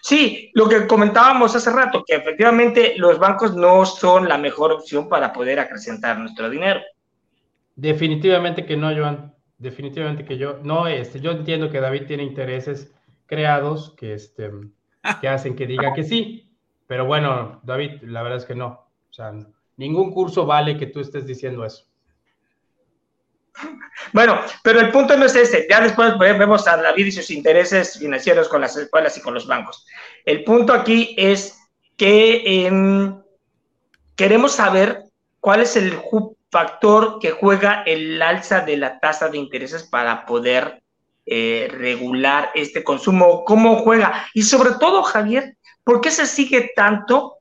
[0.00, 5.08] Sí, lo que comentábamos hace rato, que efectivamente los bancos no son la mejor opción
[5.08, 6.80] para poder acrecentar nuestro dinero.
[7.76, 9.32] Definitivamente que no, Joan.
[9.56, 12.92] Definitivamente que yo, no, este, yo entiendo que David tiene intereses
[13.26, 14.50] creados que, este,
[15.20, 16.52] que hacen que diga que sí,
[16.88, 18.88] Pero bueno, David, la verdad es que no.
[19.08, 19.32] O sea,
[19.76, 21.91] ningún curso vale que tú estés diciendo eso.
[24.12, 25.66] Bueno, pero el punto no es ese.
[25.68, 29.46] Ya después vemos a David y sus intereses financieros con las escuelas y con los
[29.46, 29.86] bancos.
[30.24, 31.58] El punto aquí es
[31.96, 33.22] que em,
[34.16, 35.04] queremos saber
[35.40, 36.00] cuál es el
[36.50, 40.82] factor que juega el alza de la tasa de intereses para poder
[41.24, 44.26] eh, regular este consumo, cómo juega.
[44.34, 47.36] Y sobre todo, Javier, ¿por qué se sigue tanto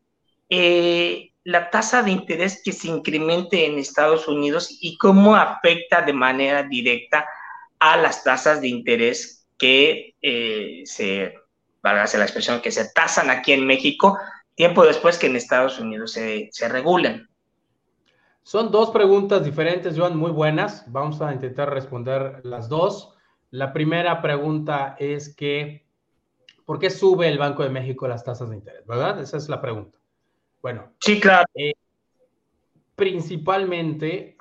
[0.49, 6.13] eh, la tasa de interés que se incremente en Estados Unidos y cómo afecta de
[6.13, 7.25] manera directa
[7.79, 11.35] a las tasas de interés que eh, se,
[11.81, 14.17] valga la expresión, que se tasan aquí en México,
[14.55, 17.27] tiempo después que en Estados Unidos se, se regulan.
[18.43, 20.83] Son dos preguntas diferentes, Joan, muy buenas.
[20.91, 23.15] Vamos a intentar responder las dos.
[23.51, 25.85] La primera pregunta es que,
[26.65, 28.85] ¿por qué sube el Banco de México las tasas de interés?
[28.87, 29.19] ¿Verdad?
[29.21, 30.00] Esa es la pregunta.
[30.61, 30.93] Bueno.
[30.99, 31.45] Sí, claro.
[31.55, 31.73] Eh,
[32.95, 34.37] principalmente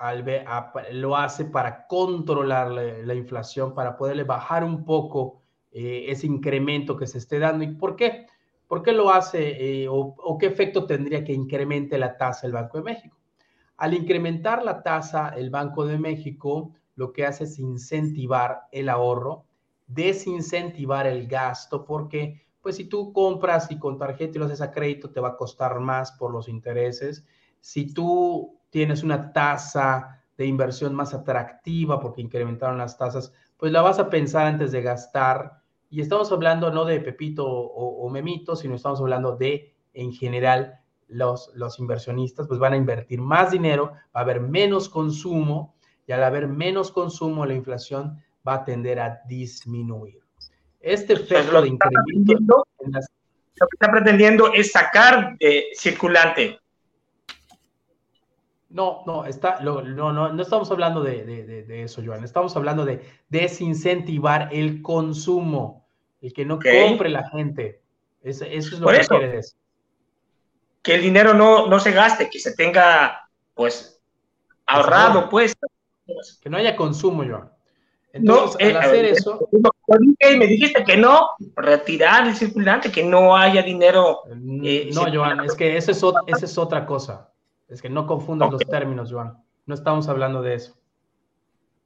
[0.91, 7.07] lo hace para controlar la, inflación, para poderle bajar un poco eh, ese incremento que
[7.07, 7.63] se esté dando.
[7.63, 8.27] ¿Y por qué?
[8.67, 12.77] ¿Por qué lo hace eh, o, qué efecto tendría que incremente la tasa el Banco
[12.77, 13.17] de México?
[13.77, 19.45] Al incrementar la tasa, el Banco de México lo que hace es incentivar el ahorro,
[19.87, 24.71] desincentivar el gasto, porque pues si tú compras y con tarjeta y lo haces a
[24.71, 27.25] crédito, te va a costar más por los intereses.
[27.59, 33.81] Si tú tienes una tasa de inversión más atractiva porque incrementaron las tasas, pues la
[33.81, 35.61] vas a pensar antes de gastar.
[35.89, 41.51] Y estamos hablando no de Pepito o, Memito, sino estamos hablando de, en general, los,
[41.55, 45.75] los inversionistas, pues van a invertir más dinero, va a haber menos consumo
[46.07, 50.21] y al haber menos consumo, la inflación va a tender a disminuir.
[50.81, 52.67] Este efecto de incremento.
[53.61, 56.59] Lo que está pretendiendo es sacar de circulante.
[58.69, 62.23] No, no, está, no, no, no estamos hablando de, de, eso, Joan.
[62.23, 65.85] Estamos hablando de desincentivar el consumo,
[66.21, 67.81] el que no compre la gente.
[68.23, 69.59] eso es lo que quiere decir.
[70.81, 74.01] Que el dinero no, no se gaste, que se tenga, pues,
[74.65, 75.53] ahorrado, pues.
[76.41, 77.51] Que no haya consumo, Joan.
[78.13, 79.49] Entonces, al eh, hacer eso.
[80.37, 84.21] Me dijiste que no, retirar el circulante, que no haya dinero.
[84.33, 86.03] Mm, eh, no, Joan, es que esa es,
[86.43, 87.31] es otra cosa.
[87.69, 89.37] Es que no confundas los términos, Joan.
[89.65, 90.75] No estamos hablando de eso.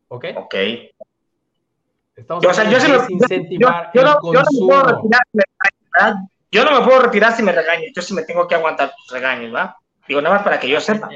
[0.08, 0.26] ¿Ok?
[0.36, 0.56] Ok.
[2.16, 5.10] Estamos hablando de incentivar el consumo.
[6.52, 7.92] Yo no me puedo retirar si me regañas.
[7.96, 9.78] Yo sí me tengo que aguantar tus regaños, ¿va?
[10.08, 11.10] Digo, nada más para que yo sepa.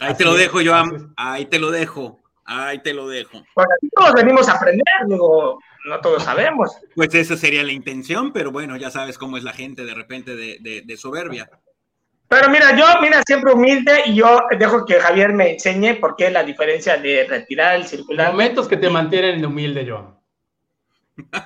[0.00, 1.14] Ahí te lo dejo, Joan.
[1.16, 2.23] Ahí te lo dejo.
[2.44, 3.42] Ahí te lo dejo.
[3.54, 6.76] Bueno, todos venimos a aprender, digo, no todos sabemos.
[6.94, 10.34] Pues esa sería la intención, pero bueno, ya sabes cómo es la gente de repente
[10.34, 11.48] de, soberbia.
[12.28, 16.30] Pero mira, yo, mira, siempre humilde y yo dejo que Javier me enseñe por qué
[16.30, 18.32] la diferencia de retirar el circular.
[18.32, 20.18] Momentos que te mantienen humilde, Joan.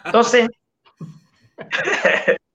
[0.04, 0.48] Entonces,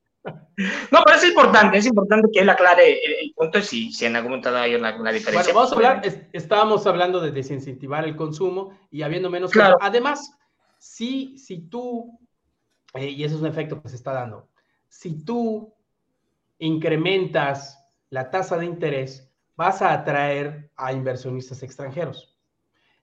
[0.92, 4.32] No, pero es importante, es importante que él aclare el, punto si, si en algún
[4.32, 5.54] momento hay una, diferencia.
[5.54, 6.02] Bueno, vamos a hablar,
[6.32, 9.52] estábamos hablando de desincentivar el consumo y habiendo menos...
[9.52, 9.78] Claro.
[9.82, 10.38] Además,
[10.78, 12.20] si, si tú,
[12.94, 14.50] eh, y eso es un efecto que se está dando,
[14.90, 15.74] si tú
[16.60, 22.38] incrementas la tasa de interés, vas a atraer a inversionistas extranjeros.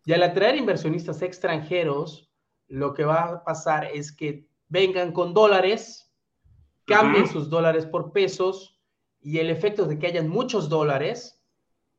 [0.05, 2.30] Y al atraer inversionistas extranjeros,
[2.68, 6.09] lo que va a pasar es que vengan con dólares
[6.91, 8.78] cambien sus dólares por pesos
[9.20, 11.43] y el efecto de que hayan muchos dólares,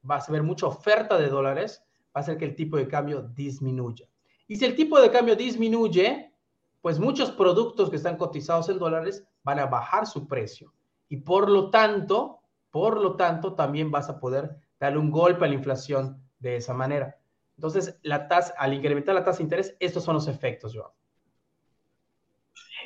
[0.09, 3.21] va a haber mucha oferta de dólares, va a hacer que el tipo de cambio
[3.21, 4.07] disminuya.
[4.47, 6.33] Y si el tipo de cambio disminuye,
[6.81, 10.73] pues muchos productos que están cotizados en dólares van a bajar su precio.
[11.07, 12.39] Y por lo tanto,
[12.69, 16.73] por lo tanto, también vas a poder darle un golpe a la inflación de esa
[16.73, 17.17] manera.
[17.55, 20.93] Entonces, la tasa, al incrementar la tasa de interés, estos son los efectos, Joao.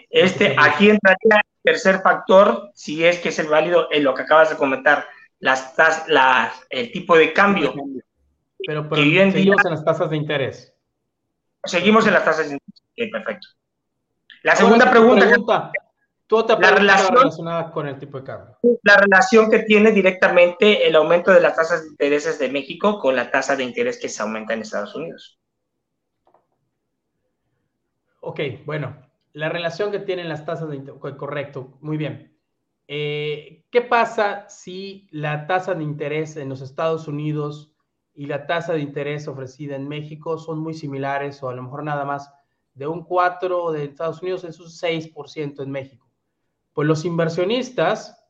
[0.10, 4.52] Este, aquí entraría tercer factor, si es que es el válido en lo que acabas
[4.52, 5.08] de comentar,
[5.40, 5.74] las
[6.70, 7.74] el tipo de cambio.
[8.66, 10.74] Pero, seguimos en las tasas de interés.
[11.64, 13.12] Seguimos en las tasas de interés.
[13.12, 13.48] perfecto.
[14.44, 15.72] La segunda pregunta,
[16.60, 18.58] la relación relacionada con el tipo de cambio.
[18.84, 23.16] La relación que tiene directamente el aumento de las tasas de intereses de México con
[23.16, 25.40] la tasa de interés que se aumenta en Estados Unidos.
[28.22, 29.05] Ok, bueno,
[29.36, 32.34] la relación que tienen las tasas de interés, correcto, muy bien.
[32.88, 37.74] Eh, ¿Qué pasa si la tasa de interés en los Estados Unidos
[38.14, 41.84] y la tasa de interés ofrecida en México son muy similares o a lo mejor
[41.84, 42.32] nada más
[42.76, 46.10] de un 4 de Estados Unidos es un 6% en México?
[46.72, 48.26] Pues los inversionistas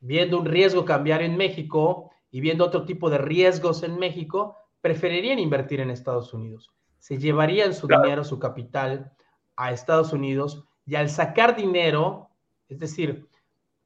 [0.00, 5.38] viendo un riesgo cambiar en México y viendo otro tipo de riesgos en México, preferirían
[5.38, 6.68] invertir en Estados Unidos.
[6.98, 9.12] Se llevarían su dinero, su capital
[9.60, 12.30] a Estados Unidos y al sacar dinero,
[12.68, 13.28] es decir,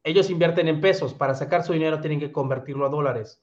[0.04, 3.42] ellos invierten en pesos, para sacar su dinero tienen que convertirlo a dólares,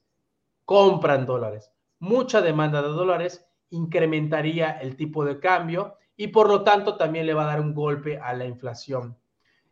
[0.63, 1.71] compran dólares.
[1.99, 7.33] Mucha demanda de dólares incrementaría el tipo de cambio y por lo tanto también le
[7.33, 9.17] va a dar un golpe a la inflación.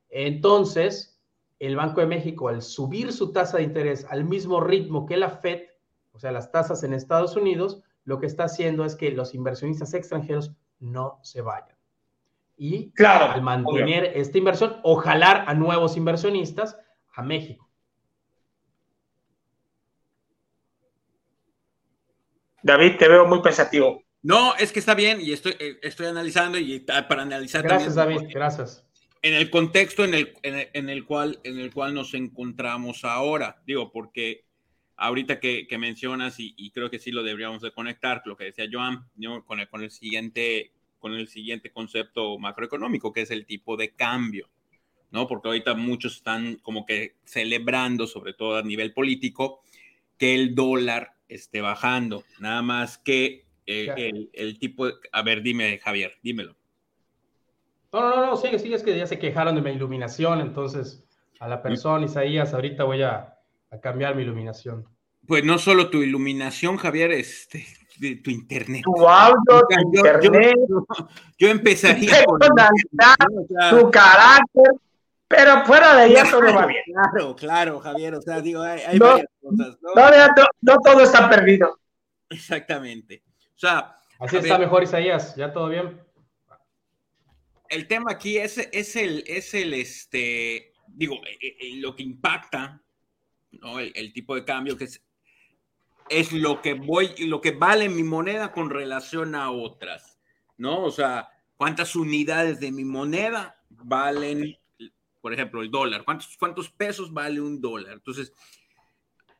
[0.10, 1.18] Entonces,
[1.60, 5.30] el Banco de México, al subir su tasa de interés al mismo ritmo que la
[5.30, 5.62] Fed,
[6.12, 9.94] o sea, las tasas en Estados Unidos, lo que está haciendo es que los inversionistas
[9.94, 11.79] extranjeros no se vayan.
[12.62, 16.78] Y claro, al mantener esta inversión o jalar a nuevos inversionistas
[17.14, 17.70] a México.
[22.62, 24.04] David, te veo muy pensativo.
[24.22, 27.64] No, es que está bien y estoy, eh, estoy analizando y para analizar.
[27.64, 28.86] Gracias, David, gracias.
[29.22, 33.90] En el contexto en el, en el, cual, en el cual nos encontramos ahora, digo,
[33.92, 34.46] porque
[34.98, 39.10] ahorita que, mencionas, y, creo que sí lo deberíamos de conectar, lo que decía Joan,
[39.46, 43.96] con, el, con, el siguiente, con el siguiente concepto macroeconómico, que es el tipo de
[43.96, 44.50] cambio,
[45.12, 45.28] ¿no?
[45.28, 49.62] Porque ahorita muchos están como que celebrando, sobre todo a nivel político,
[50.18, 54.94] que el dólar esté bajando, nada más que eh, el, tipo de...
[55.12, 56.56] A ver, dime, Javier, dímelo.
[57.92, 61.04] No, no, no, sigue, sigue, es que ya se quejaron de mi iluminación, entonces
[61.40, 63.40] a la persona, Isaías, ahorita voy a
[63.72, 64.88] a cambiar mi iluminación.
[65.28, 67.66] Pues no solo tu iluminación, Javier, este,
[68.00, 68.82] de tu internet.
[68.84, 70.56] Tu audio, tu internet.
[71.38, 74.72] Yo, empezaría con tu carácter,
[75.28, 76.84] pero fuera de ahí todo va bien.
[76.86, 79.92] Claro, claro, Javier, o sea, digo, hay, varias cosas, ¿no?
[80.62, 81.80] No, todo está perdido.
[82.30, 83.24] Exactamente.
[83.56, 86.02] O sea, así está mejor Isaías, ya todo bien.
[87.70, 92.82] El tema aquí es, es el, es el, este, digo, eh, eh, lo que impacta
[93.52, 93.80] ¿no?
[93.80, 95.02] El, tipo de cambio que es,
[96.10, 100.20] es lo que voy, lo que vale mi moneda con relación a otras,
[100.58, 100.84] ¿no?
[100.84, 104.58] O sea, cuántas unidades de mi moneda valen,
[105.22, 107.94] por ejemplo, el dólar, cuántos, cuántos pesos vale un dólar.
[107.94, 108.34] Entonces,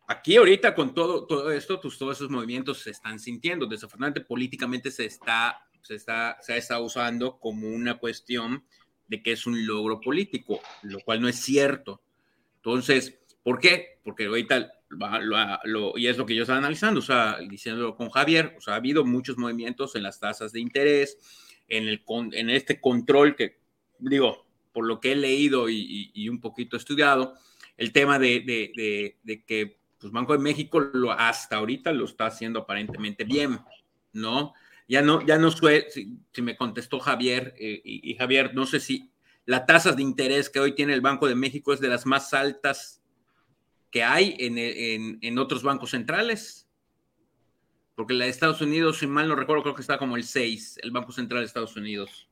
[0.08, 3.66] aquí ahorita con todo, todo esto, pues, todos esos movimientos se están sintiendo.
[3.66, 8.64] Desafortunadamente, políticamente se está, se está, se está usando como una cuestión
[9.08, 12.02] de que es un logro político, lo cual no es cierto.
[12.58, 14.00] Entonces, ¿Por qué?
[14.04, 14.72] Porque ahorita,
[15.96, 18.78] y es lo que yo estaba analizando, o sea, diciéndolo con Javier, o sea, ha
[18.78, 21.18] habido muchos movimientos en las tasas de interés,
[21.68, 23.60] en, el, en este control que,
[24.00, 27.36] digo, por lo que he leído y, un poquito estudiado,
[27.78, 29.16] el tema de,
[29.46, 33.60] que pues, Banco de México lo, hasta ahorita lo está haciendo aparentemente bien,
[34.14, 34.54] ¿no?
[34.88, 38.80] Ya no, ya no sé si, me contestó Javier, eh, y, y Javier, no sé
[38.80, 39.12] si
[39.46, 42.34] la tasa de interés que hoy tiene el Banco de México es de las más
[42.34, 42.99] altas
[43.92, 46.68] que hay en, otros bancos centrales.
[47.96, 50.80] Porque la de Estados Unidos, si mal no recuerdo, creo que está como el 6,
[50.84, 52.30] el Banco Central de Estados Unidos.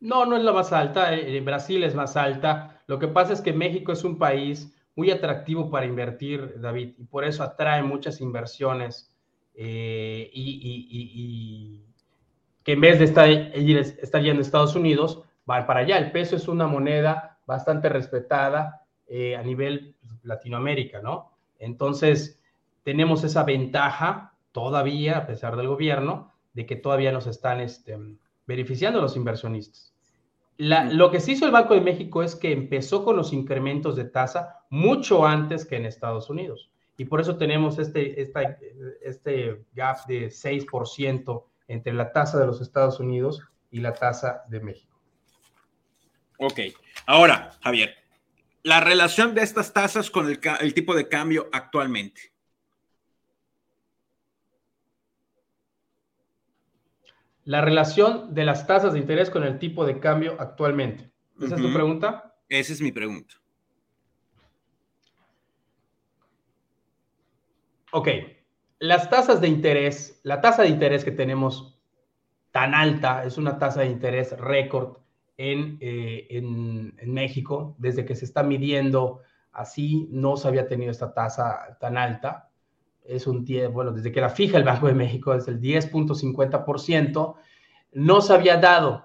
[0.00, 1.14] No, no es la más alta.
[1.14, 2.82] Eh, en Brasil es más alta.
[2.86, 7.04] Lo que pasa es que México es un país muy atractivo para invertir, David, y
[7.04, 9.12] por eso atrae muchas inversiones.
[9.54, 11.82] Eh, y,
[12.64, 15.98] que en vez de estar, estar yendo a Estados Unidos, van para allá.
[15.98, 21.32] El peso es una moneda bastante respetada eh, a nivel Latinoamérica, ¿no?
[21.58, 22.40] Entonces,
[22.82, 27.98] tenemos esa ventaja todavía, a pesar del gobierno, de que todavía nos están este,
[28.46, 29.92] beneficiando los inversionistas.
[30.56, 34.04] lo que sí hizo el Banco de México es que empezó con los incrementos de
[34.04, 36.70] tasa mucho antes que en Estados Unidos.
[36.96, 38.22] Y por eso tenemos este,
[39.02, 44.60] este gap de 6% entre la tasa de los Estados Unidos y la tasa de
[44.60, 44.94] México.
[46.38, 46.60] Ok.
[47.06, 47.94] Ahora, Javier,
[48.64, 52.32] la relación de estas tasas con el, tipo de cambio actualmente.
[57.44, 61.12] La relación de las tasas de interés con el tipo de cambio actualmente.
[61.38, 62.36] ¿Esa es tu pregunta?
[62.48, 63.34] Esa es mi pregunta.
[67.92, 68.08] Ok.
[68.78, 71.78] Las tasas de interés, la tasa de interés que tenemos
[72.50, 75.03] tan alta, es una tasa de interés récord
[75.36, 77.74] eh, en, en, México.
[77.78, 79.20] Desde que se está midiendo
[79.52, 82.50] así, no se había tenido esta tasa tan alta.
[83.04, 87.34] Es un bueno, desde que la fija el Banco de México es el 10.50%,
[87.92, 89.04] no se había dado.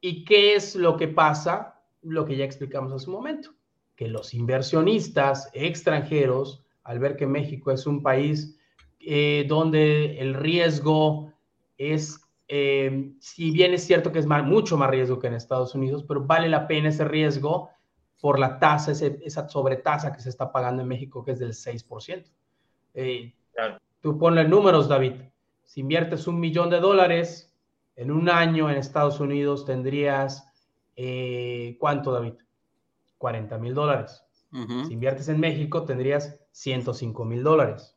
[0.00, 1.82] ¿Y qué es lo que pasa?
[2.02, 3.50] Lo que ya explicamos hace un momento,
[3.94, 8.58] que los inversionistas extranjeros, al ver que México es un país
[9.00, 11.32] eh, donde el riesgo
[11.76, 12.20] es
[12.52, 16.26] eh, si bien es cierto que es mucho más riesgo que en Estados Unidos, pero
[16.26, 17.70] vale la pena ese riesgo
[18.20, 22.24] por la tasa, esa sobretasa que se está pagando en México, que es del 6%.
[22.94, 23.32] Eh,
[24.00, 25.12] Tú ponle números, David.
[25.62, 27.54] Si inviertes un millón de dólares
[27.94, 30.50] en un año en Estados Unidos, tendrías,
[30.96, 32.34] eh, ¿cuánto, David?
[33.18, 34.24] 40 mil dólares.
[34.50, 37.96] Si inviertes en México, tendrías 105 mil dólares.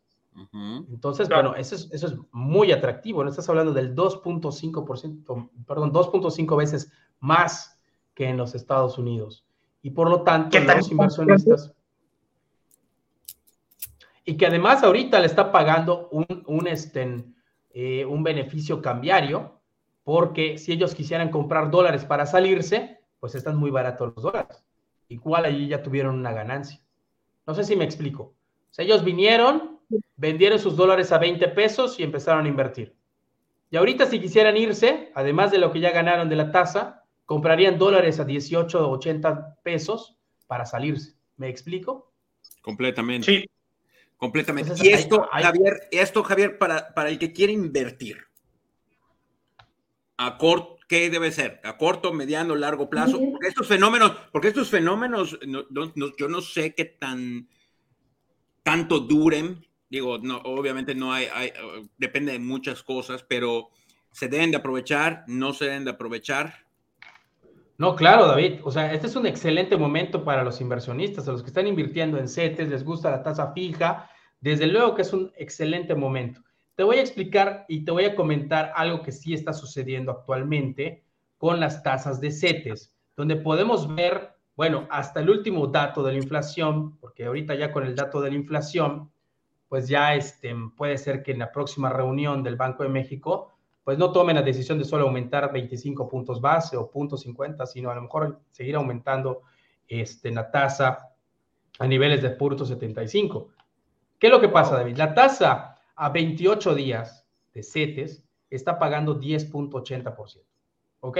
[0.54, 3.24] Entonces, bueno, eso es, eso es muy atractivo.
[3.24, 7.80] No estás hablando del 2.5%, perdón, 2.5 veces más
[8.14, 9.46] que en los Estados Unidos.
[9.82, 11.74] Y por lo tanto, los inversionistas.
[14.26, 17.26] Y que además ahorita le está pagando un, un, este,
[17.72, 19.60] eh, un beneficio cambiario,
[20.04, 24.64] porque si ellos quisieran comprar dólares para salirse, pues están muy baratos los dólares.
[25.10, 26.80] Igual allí ya tuvieron una ganancia.
[27.46, 28.24] No sé si me explico.
[28.24, 29.73] O sea, ellos vinieron,
[30.16, 32.96] vendieron sus dólares a 20 pesos y empezaron a invertir.
[33.70, 37.78] Y ahorita si quisieran irse, además de lo que ya ganaron de la tasa, comprarían
[37.78, 40.18] dólares a 18 o 80 pesos
[40.48, 41.16] para salirse.
[41.38, 42.14] ¿Me explico?
[42.62, 43.26] Completamente.
[43.26, 43.50] Sí.
[44.18, 44.74] Completamente.
[44.82, 48.26] y esto, Javier, esto, Javier, para, para el que quiere invertir,
[50.18, 51.60] a corto, ¿qué debe ser?
[51.64, 53.20] ¿A corto, mediano, largo plazo?
[53.20, 57.50] Porque estos fenómenos, porque estos fenómenos, yo no sé qué tan
[58.64, 59.66] tanto duren.
[59.94, 61.54] Digo, no, obviamente no hay, hay,
[62.00, 63.70] depende de muchas cosas, pero
[64.10, 66.66] se deben de aprovechar, no se deben de aprovechar.
[67.78, 68.62] No, claro, David.
[68.64, 72.18] O sea, este es un excelente momento para los inversionistas, a los que están invirtiendo
[72.18, 74.10] en CETES, les gusta la tasa fija.
[74.42, 76.42] Desde luego que es un excelente momento.
[76.74, 81.04] Te voy a explicar y te voy a comentar algo que sí está sucediendo actualmente
[81.38, 86.18] con las tasas de CETES, donde podemos ver, bueno, hasta el último dato de la
[86.18, 89.13] inflación, porque ahorita ya con el dato de la inflación,
[89.74, 93.54] pues ya este, puede ser que en la próxima reunión del Banco de México
[93.84, 97.90] pues no tomen la decisión de solo aumentar 25 puntos base o puntos 50, sino
[97.90, 99.42] a lo mejor seguir aumentando
[99.88, 101.16] este, la tasa
[101.80, 103.50] a niveles de punto 75.
[104.20, 104.96] ¿Qué es lo que pasa, David?
[104.96, 110.44] La tasa a 28 días de CETES está pagando 10.80%.
[111.00, 111.18] ¿Ok?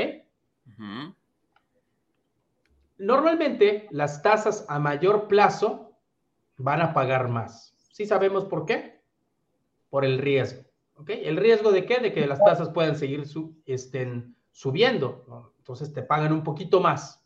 [3.00, 5.98] Normalmente las tasas a mayor plazo
[6.58, 7.73] van a pagar más.
[7.94, 9.02] ¿Sí sabemos por qué?
[9.92, 10.64] Por el riesgo.
[11.08, 12.00] ¿El riesgo de qué?
[12.00, 13.24] De que las tasas puedan seguir
[13.68, 15.52] estén subiendo.
[15.60, 17.24] Entonces te pagan un poquito más.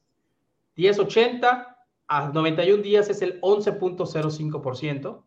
[0.76, 1.78] 10.80
[2.09, 5.24] a 91 días es el 11.05%.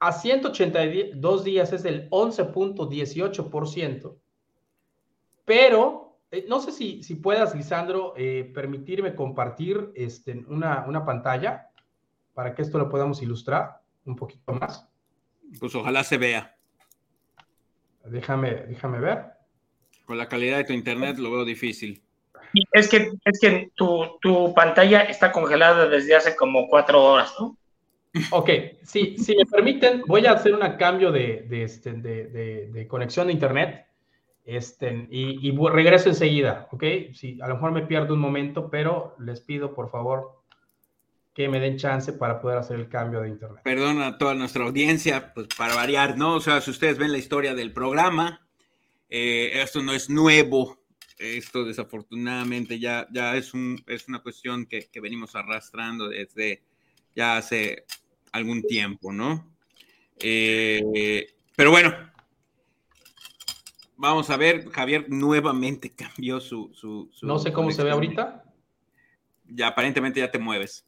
[0.00, 4.16] A 182 días es el 11.18%.
[5.44, 11.68] Pero eh, no sé si, si puedas, Lisandro, eh, permitirme compartir este, una, una pantalla
[12.34, 14.88] para que esto lo podamos ilustrar un poquito más.
[15.60, 16.56] Pues ojalá se vea.
[18.04, 19.24] Déjame, déjame ver.
[20.06, 22.02] Con la calidad de tu internet lo veo difícil.
[22.72, 27.56] Es que, es que tu, tu pantalla está congelada desde hace como cuatro horas, ¿no?
[28.30, 28.50] Ok,
[28.82, 33.28] sí, si me permiten, voy a hacer un cambio de, de, este, de, de conexión
[33.28, 33.86] de internet
[34.44, 36.84] este, y, y, regreso enseguida, ¿ok?
[37.12, 40.41] Sí, a lo mejor me pierdo un momento, pero les pido por favor
[41.34, 43.62] que me den chance para poder hacer el cambio de internet.
[43.64, 46.34] Perdón a toda nuestra audiencia, pues para variar, ¿no?
[46.34, 48.46] O sea, si ustedes ven la historia del programa,
[49.08, 50.84] eh, esto no es nuevo,
[51.18, 56.62] esto desafortunadamente ya, ya es, un, es una cuestión que, que, venimos arrastrando desde
[57.14, 57.84] ya hace
[58.32, 59.50] algún tiempo, ¿no?
[60.18, 61.26] Eh,
[61.56, 61.94] pero bueno,
[63.96, 66.70] vamos a ver, Javier nuevamente cambió su...
[66.74, 68.44] su, su no sé cómo se ve ahorita.
[69.46, 70.86] Ya aparentemente ya te mueves.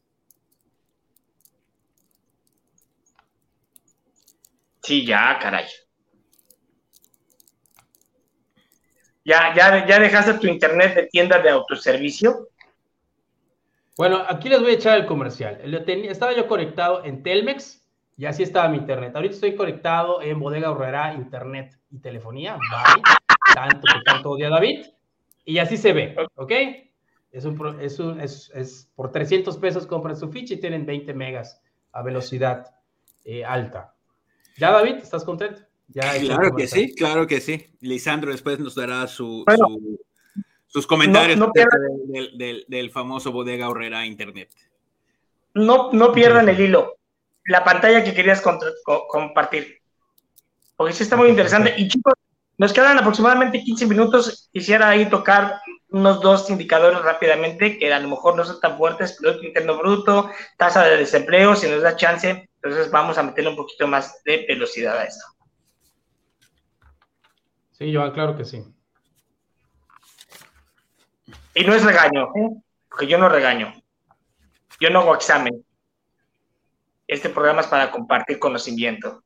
[4.84, 5.64] Sí, ya, caray.
[9.24, 12.50] ¿Ya, ya, ya dejaste tu internet de tienda de autoservicio?
[13.96, 15.58] Bueno, aquí les voy a echar el comercial.
[15.86, 17.82] Estaba yo conectado en Telmex
[18.18, 19.16] y así estaba mi internet.
[19.16, 22.56] Ahorita estoy conectado en Bodega Horrera, Internet y Telefonía.
[22.56, 23.02] Bye.
[23.54, 24.84] Tanto que tanto odia David.
[25.46, 26.52] Y así se ve, ¿ok?
[27.32, 31.14] Es, un, es, un, es, es por 300 pesos compran su ficha y tienen 20
[31.14, 31.62] megas
[31.92, 32.66] a velocidad
[33.24, 33.93] eh, alta.
[34.56, 34.96] ¿Ya, David?
[34.96, 35.60] ¿Estás contento?
[35.92, 37.66] claro que sí, claro que sí.
[37.80, 39.44] Lisandro después nos dará su,
[40.66, 41.40] sus comentarios
[42.68, 44.50] del, famoso Bodega Horrera Internet.
[45.54, 46.96] No, no pierdan el hilo.
[47.46, 48.42] La pantalla que querías
[49.08, 49.80] compartir.
[50.76, 51.74] Porque sí está muy interesante.
[51.76, 52.14] Y chicos,
[52.56, 54.48] nos quedan aproximadamente 15 minutos.
[54.52, 59.16] Quisiera ahí tocar unos dos indicadores rápidamente que a lo mejor no son tan fuertes,
[59.20, 63.56] Producto Interno Bruto, tasa de desempleo, si nos da chance, entonces vamos a meterle un
[63.56, 65.26] poquito más de velocidad a esto.
[67.72, 68.64] Sí, Joan, claro que sí.
[71.54, 72.50] Y no es regaño, ¿eh?
[72.88, 73.74] porque yo no regaño,
[74.80, 75.62] yo no hago examen.
[77.06, 79.22] Este programa es para compartir conocimiento.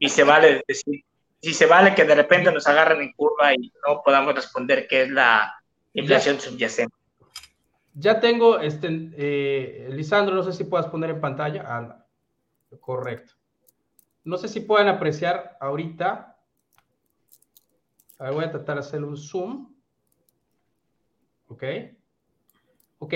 [0.00, 1.04] Y se vale decir,
[1.40, 5.02] si se vale que de repente nos agarren en curva y no podamos responder qué
[5.02, 5.54] es la
[5.94, 6.94] inflación subyacente.
[7.94, 11.64] Ya tengo, este, eh, Lisandro, no sé si puedas poner en pantalla.
[11.66, 12.01] Ah,
[12.80, 13.34] correcto.
[14.24, 16.38] No sé si pueden apreciar ahorita.
[18.18, 19.74] A ver, voy a tratar de hacer un zoom.
[21.48, 21.64] Ok.
[22.98, 23.14] Ok.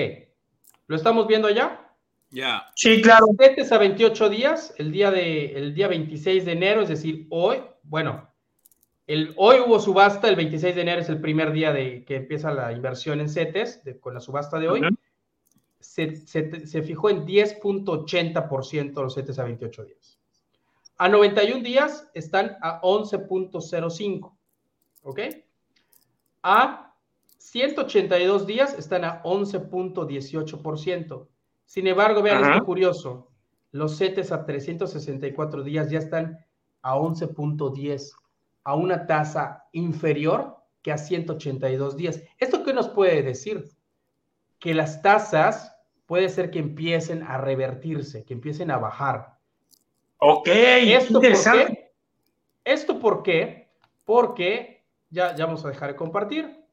[0.88, 1.94] ¿Lo estamos viendo ya?
[2.30, 2.66] Ya.
[2.74, 3.26] Sí, claro.
[3.38, 7.62] Este a 28 días, el día, de, el día 26 de enero, es decir, hoy,
[7.84, 8.28] bueno,
[9.06, 12.52] el, hoy hubo subasta, el 26 de enero es el primer día de que empieza
[12.52, 14.80] la inversión en CETES, con la subasta de hoy.
[15.80, 20.18] Se, se, fijó en 10.80% los CETES a 28 días.
[20.98, 24.32] A 91 días están a 11.05.
[25.02, 25.20] ¿Ok?
[26.42, 26.94] A
[27.38, 31.28] 182 días están a 11.18%.
[31.64, 33.30] Sin embargo, vean esto curioso.
[33.72, 36.38] Los CETES a 364 días ya están
[36.82, 38.12] a 11.10
[38.64, 42.22] a una tasa inferior que a 182 días.
[42.38, 43.75] ¿Esto qué nos puede decir?
[44.66, 49.38] Que las tasas puede ser que empiecen a revertirse, que empiecen a bajar.
[50.18, 51.92] Ok, ¿Esto por qué?
[52.64, 53.70] ¿Esto por qué?
[54.04, 56.64] Porque, ya, ya vamos a dejar de compartir,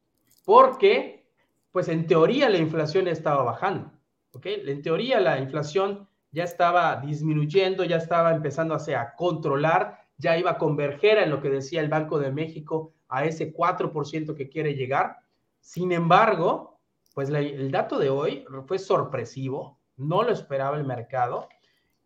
[0.44, 1.30] porque,
[1.72, 3.92] pues en teoría la inflación estaba bajando,
[4.32, 4.48] ¿ok?
[4.48, 10.58] En teoría la inflación ya estaba disminuyendo, ya estaba empezando a controlar ya iba a
[10.58, 15.18] converger en lo que decía el Banco de México a ese 4% que quiere llegar.
[15.60, 16.73] Sin embargo,
[17.14, 21.48] pues el dato de hoy fue sorpresivo, no lo esperaba el mercado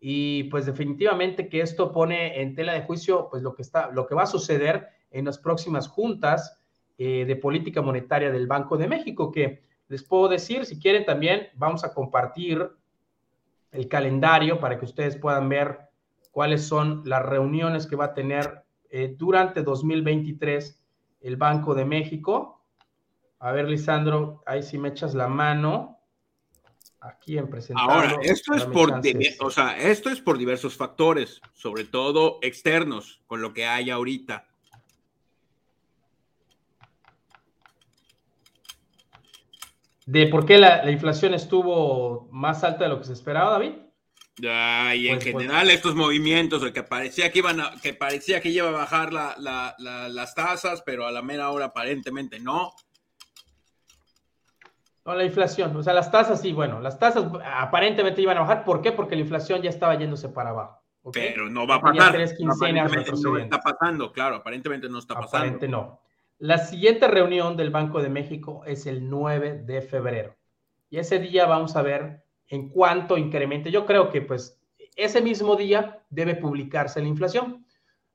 [0.00, 4.06] y pues definitivamente que esto pone en tela de juicio pues lo que está lo
[4.06, 6.60] que va a suceder en las próximas juntas
[6.98, 11.48] eh, de política monetaria del Banco de México que les puedo decir si quieren también
[11.54, 12.70] vamos a compartir
[13.72, 15.88] el calendario para que ustedes puedan ver
[16.30, 20.82] cuáles son las reuniones que va a tener eh, durante 2023
[21.20, 22.57] el Banco de México.
[23.40, 26.00] A ver, Lisandro, ahí sí me echas la mano.
[27.00, 27.88] Aquí en presentar.
[27.88, 29.00] Ahora, esto es por,
[29.40, 34.48] o sea, esto es por diversos factores, sobre todo externos, con lo que hay ahorita.
[40.06, 43.74] ¿De por qué la inflación estuvo más alta de lo que se esperaba, David?
[44.40, 48.40] y en pues, pues, general estos movimientos, el que parecía que iban a, que parecía
[48.40, 52.72] que iba a bajar las tasas, pero a la mera hora aparentemente no.
[55.08, 58.62] No, la inflación, o sea, las tasas sí, bueno, las tasas aparentemente iban a bajar,
[58.62, 58.92] ¿por qué?
[58.92, 60.82] Porque la inflación ya estaba yéndose para abajo.
[61.14, 62.14] Pero no va a pasar.
[62.40, 65.36] no está pasando, claro, aparentemente no está pasando.
[65.36, 66.02] Aparentemente no.
[66.36, 70.36] La siguiente reunión del Banco de México es el 9 de febrero.
[70.90, 73.70] Y ese día vamos a ver en cuanto incremente.
[73.70, 74.60] Yo creo que pues
[74.94, 77.64] ese mismo día debe publicarse la inflación.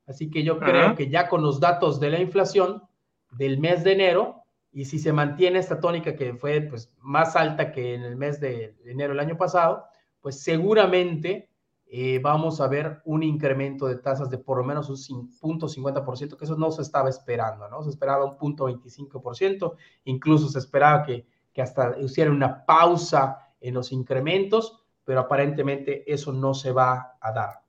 [0.06, 2.84] Así que yo creo que ya con los datos de la inflación
[3.32, 4.43] del mes de enero,
[4.74, 8.40] y si se mantiene esta tónica que fue pues más alta que en el mes
[8.40, 9.86] de enero del año pasado,
[10.20, 11.50] pues seguramente
[11.86, 16.36] eh, vamos a ver un incremento de tasas de por lo menos un punto 50%,
[16.36, 17.84] que eso no se estaba esperando, ¿no?
[17.84, 23.76] Se esperaba un punto 25%, incluso se esperaba que, que hasta hiciera una pausa en
[23.76, 27.62] los incrementos, pero aparentemente eso no se va a dar.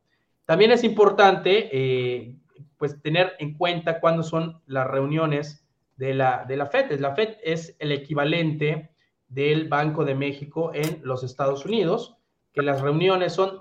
[0.46, 2.38] También es importante eh,
[2.78, 5.63] pues tener en cuenta cuándo son las reuniones
[5.96, 6.98] de la, de la FED.
[7.00, 8.90] La FED es el equivalente
[9.28, 12.16] del Banco de México en los Estados Unidos,
[12.52, 13.58] que las reuniones son,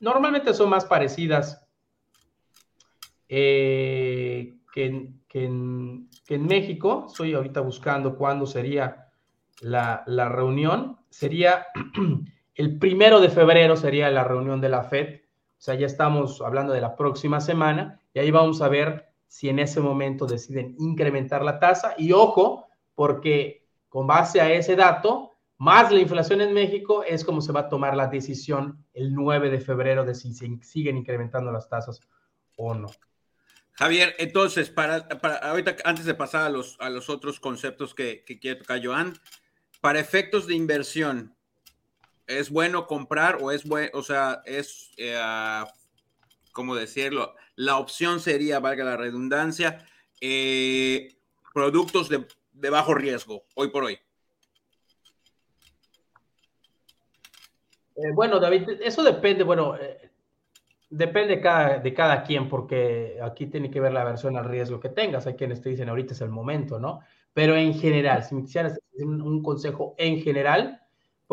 [0.00, 1.66] normalmente son más parecidas
[3.28, 4.86] eh, que,
[5.34, 7.06] en, México.
[7.08, 9.08] Estoy ahorita buscando cuándo sería
[9.60, 11.66] la, la reunión sería
[12.54, 16.72] el primero de febrero sería la reunión de la FED, o sea, ya estamos hablando
[16.72, 21.42] de la próxima semana y ahí vamos a ver si en ese momento deciden incrementar
[21.42, 27.02] la tasa y ojo, porque con base a ese dato, más la inflación en México,
[27.02, 30.48] es como se va a tomar la decisión el 9 de febrero de si se
[30.62, 32.00] siguen incrementando las tasas
[32.54, 32.92] o no.
[33.72, 34.98] Javier, entonces, para,
[35.42, 39.14] ahorita, antes de pasar a los, a los otros conceptos que, que quiere tocar Joan,
[39.80, 41.34] para efectos de inversión,
[42.28, 45.20] ¿es bueno comprar o es bueno, o sea, es, eh,
[46.54, 47.34] ¿cómo decirlo?
[47.56, 49.86] La opción sería, valga la redundancia,
[50.22, 51.08] eh,
[51.52, 53.98] productos de, bajo riesgo, hoy por hoy.
[57.96, 59.76] Eh, bueno, David, eso depende, bueno,
[60.90, 64.90] Depende cada, de cada quien, porque aquí tiene que ver la versión al riesgo que
[64.90, 65.26] tengas.
[65.26, 67.00] Hay quienes te dicen ahorita es el momento, ¿no?
[67.32, 70.83] Pero en general, si me quisieras un, un consejo en general,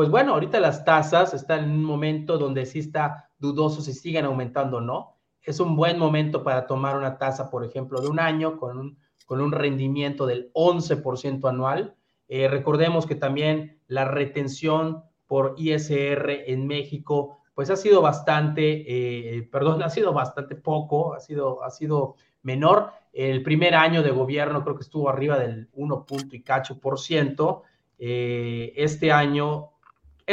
[0.02, 4.26] pues bueno, ahorita las tasas están en un momento donde sí está dudoso si siguen
[4.26, 5.20] aumentando o no.
[5.44, 8.98] Es un buen momento para tomar una tasa, por ejemplo, de un año con un,
[9.28, 11.94] con un rendimiento del 11% anual.
[12.28, 19.44] Eh, recordemos que también la retención por ISR en México pues ha sido bastante, eh,
[19.52, 22.90] perdón, ha sido bastante poco, ha sido, ha sido menor.
[23.14, 27.00] El primer año de gobierno creo que estuvo arriba del 1 punto y cacho por
[27.00, 27.62] ciento.
[28.00, 29.71] Eh, este año,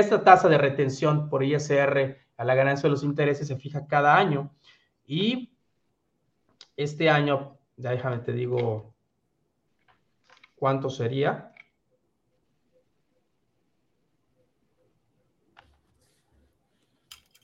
[0.00, 4.16] esta tasa de retención por ISR a la ganancia de los intereses se fija cada
[4.16, 4.54] año
[5.06, 5.52] y
[6.76, 8.94] este año, ya déjame te digo
[10.56, 11.48] cuánto sería.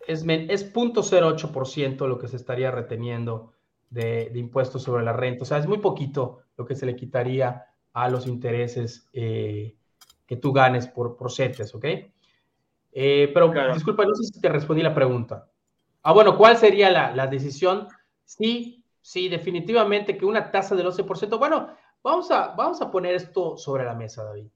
[0.07, 3.53] es, es 0.08% lo que se estaría reteniendo
[3.91, 5.43] de, impuestos sobre la renta.
[5.43, 9.77] O sea, es muy poquito lo que se le quitaría a los intereses eh,
[10.27, 11.85] que tú ganes por, por CETES, ¿ok?
[12.97, 15.51] Eh, pero disculpa, no sé si te respondí la pregunta.
[16.03, 17.89] Ah, bueno, ¿cuál sería la, la decisión?
[18.25, 21.37] Sí, sí, definitivamente que una tasa del 11%.
[21.39, 24.47] Bueno, vamos a, vamos a poner esto sobre la mesa, David.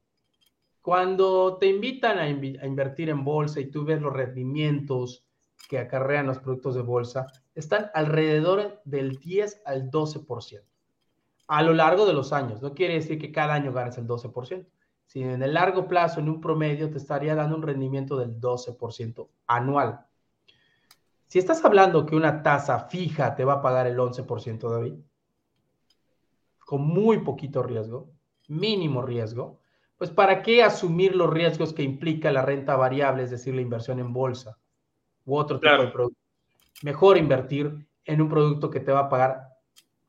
[0.81, 5.27] Cuando te invitan a, a invertir en bolsa y tú ves los rendimientos
[5.69, 7.27] que acarrean los productos de bolsa
[7.57, 10.63] están alrededor del 10 al 12%
[11.49, 12.63] a lo largo de los años.
[12.63, 14.67] No quiere decir que cada año ganes el 12%,
[15.09, 19.29] sino en el largo plazo, en un promedio, te estaría dando un rendimiento del 12%
[19.49, 20.07] anual.
[21.27, 24.95] Si estás hablando que una tasa fija te va a pagar el 11%, David,
[26.61, 28.11] con muy poquito riesgo,
[28.47, 29.59] mínimo riesgo,
[29.97, 33.99] pues ¿para qué asumir los riesgos que implica la renta variable, es decir, la inversión
[33.99, 34.59] en bolsa?
[35.29, 36.19] u otro tipo de producto.
[36.83, 39.49] Mejor invertir en un producto que te va a pagar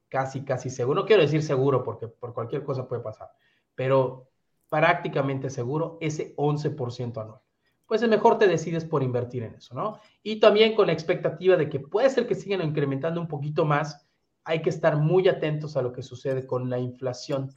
[0.08, 1.02] casi, casi seguro.
[1.02, 3.30] No quiero decir seguro porque por cualquier cosa puede pasar,
[3.76, 4.29] pero
[4.70, 7.40] prácticamente seguro ese 11% anual.
[7.86, 10.00] Pues es mejor te decides por invertir en eso, ¿no?
[10.22, 14.08] Y también con la expectativa de que puede ser que sigan incrementando un poquito más,
[14.44, 17.52] hay que estar muy atentos a lo que sucede con la inflación.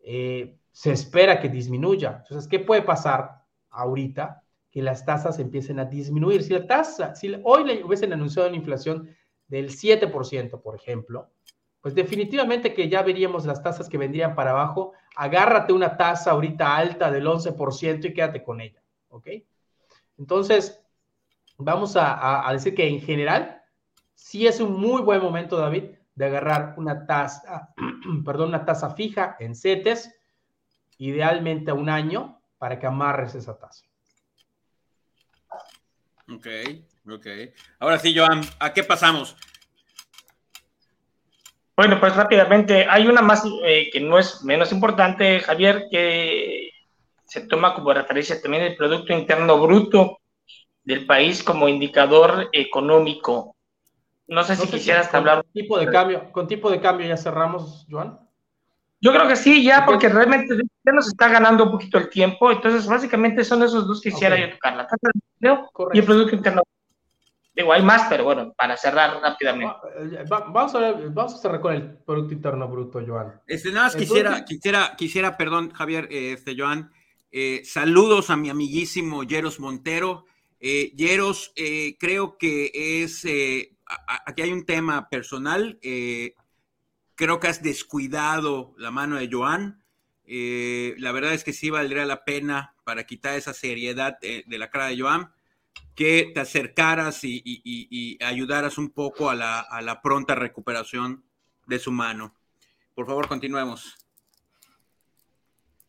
[0.00, 2.22] Eh, se espera que disminuya.
[2.22, 4.44] Entonces, ¿qué puede pasar ahorita?
[4.74, 6.42] que las tasas empiecen a disminuir.
[6.42, 9.08] Si la tasa, si hoy le hubiesen anunciado una inflación
[9.46, 11.30] del 7%, por ejemplo,
[11.84, 14.94] pues definitivamente que ya veríamos las tasas que vendrían para abajo.
[15.16, 19.28] Agárrate una tasa ahorita alta del 11% y quédate con ella, ¿ok?
[20.16, 20.80] Entonces,
[21.58, 23.62] vamos a, decir que en general,
[24.14, 27.74] sí es un muy buen momento, David, de agarrar una tasa,
[28.24, 30.10] perdón, una tasa fija en CETES,
[30.96, 33.84] idealmente a un año, para que amarres esa tasa.
[36.34, 36.46] Ok,
[37.10, 37.26] ok.
[37.78, 39.36] Ahora sí, Joan, ¿a qué pasamos?
[41.76, 46.70] Bueno, pues rápidamente, hay una más eh, que no es menos importante, Javier, que
[47.24, 50.18] se toma como referencia también el Producto Interno Bruto
[50.84, 53.56] del país como indicador económico.
[54.28, 55.44] No sé si quisieras hablar.
[55.52, 58.20] Tipo de cambio, con tipo de cambio ya cerramos, Joan.
[59.00, 62.50] Yo creo que sí, ya, porque realmente ya nos está ganando un poquito el tiempo.
[62.50, 66.04] Entonces, básicamente son esos dos que quisiera yo tocar: la tasa de empleo y el
[66.04, 66.62] Producto Interno.
[67.54, 69.74] Digo, hay más, pero bueno, para cerrar rápidamente.
[69.96, 73.40] Eh, vamos a, vamos a cerrar con el Producto Interno Bruto, Joan.
[73.46, 76.90] Este, nada más quisiera, quisiera, quisiera, perdón, Javier, este, Joan,
[77.30, 80.26] eh, saludos a mi amiguísimo Yeros Montero.
[80.58, 81.52] Eh, Yeros,
[81.98, 83.24] creo que es,
[84.26, 85.78] aquí hay un tema personal.
[87.16, 89.84] Creo que has descuidado la mano de Joan.
[90.26, 94.70] Eh, la verdad es que sí valdría la pena para quitar esa seriedad de, la
[94.70, 95.30] cara de Joan
[95.94, 101.24] que te acercaras y, ayudaras un poco a la, pronta recuperación
[101.66, 102.34] de su mano.
[102.94, 103.96] Por favor, continuemos.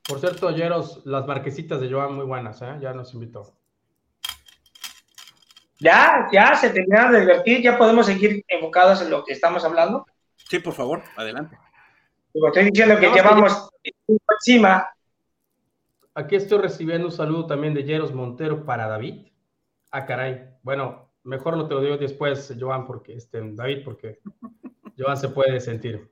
[0.07, 2.77] Por cierto, Yeros, las marquesitas de Joan muy buenas, ¿eh?
[2.79, 3.55] ya nos invitó.
[5.79, 10.05] Ya, ya se terminaron de divertir, ya podemos seguir enfocados en lo que estamos hablando.
[10.37, 11.57] Sí, por favor, adelante.
[12.33, 13.69] estoy diciendo que llevamos
[14.29, 14.87] encima.
[16.13, 19.25] Aquí estoy recibiendo un saludo también de Jeros Montero para David.
[19.95, 20.43] Ah, caray.
[20.61, 24.19] Bueno, mejor lo te lo digo después, Joan, porque este, David, porque
[24.97, 26.11] Joan se puede sentir.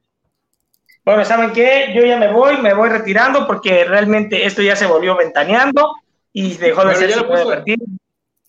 [1.04, 1.92] Bueno, ¿saben qué?
[1.94, 5.96] Yo ya me voy, me voy retirando porque realmente esto ya se volvió ventaneando
[6.32, 7.62] y dejó de ser ya lo, puso,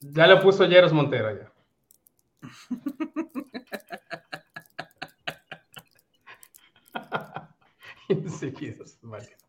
[0.02, 1.50] ya lo puso Jeros Montero ya.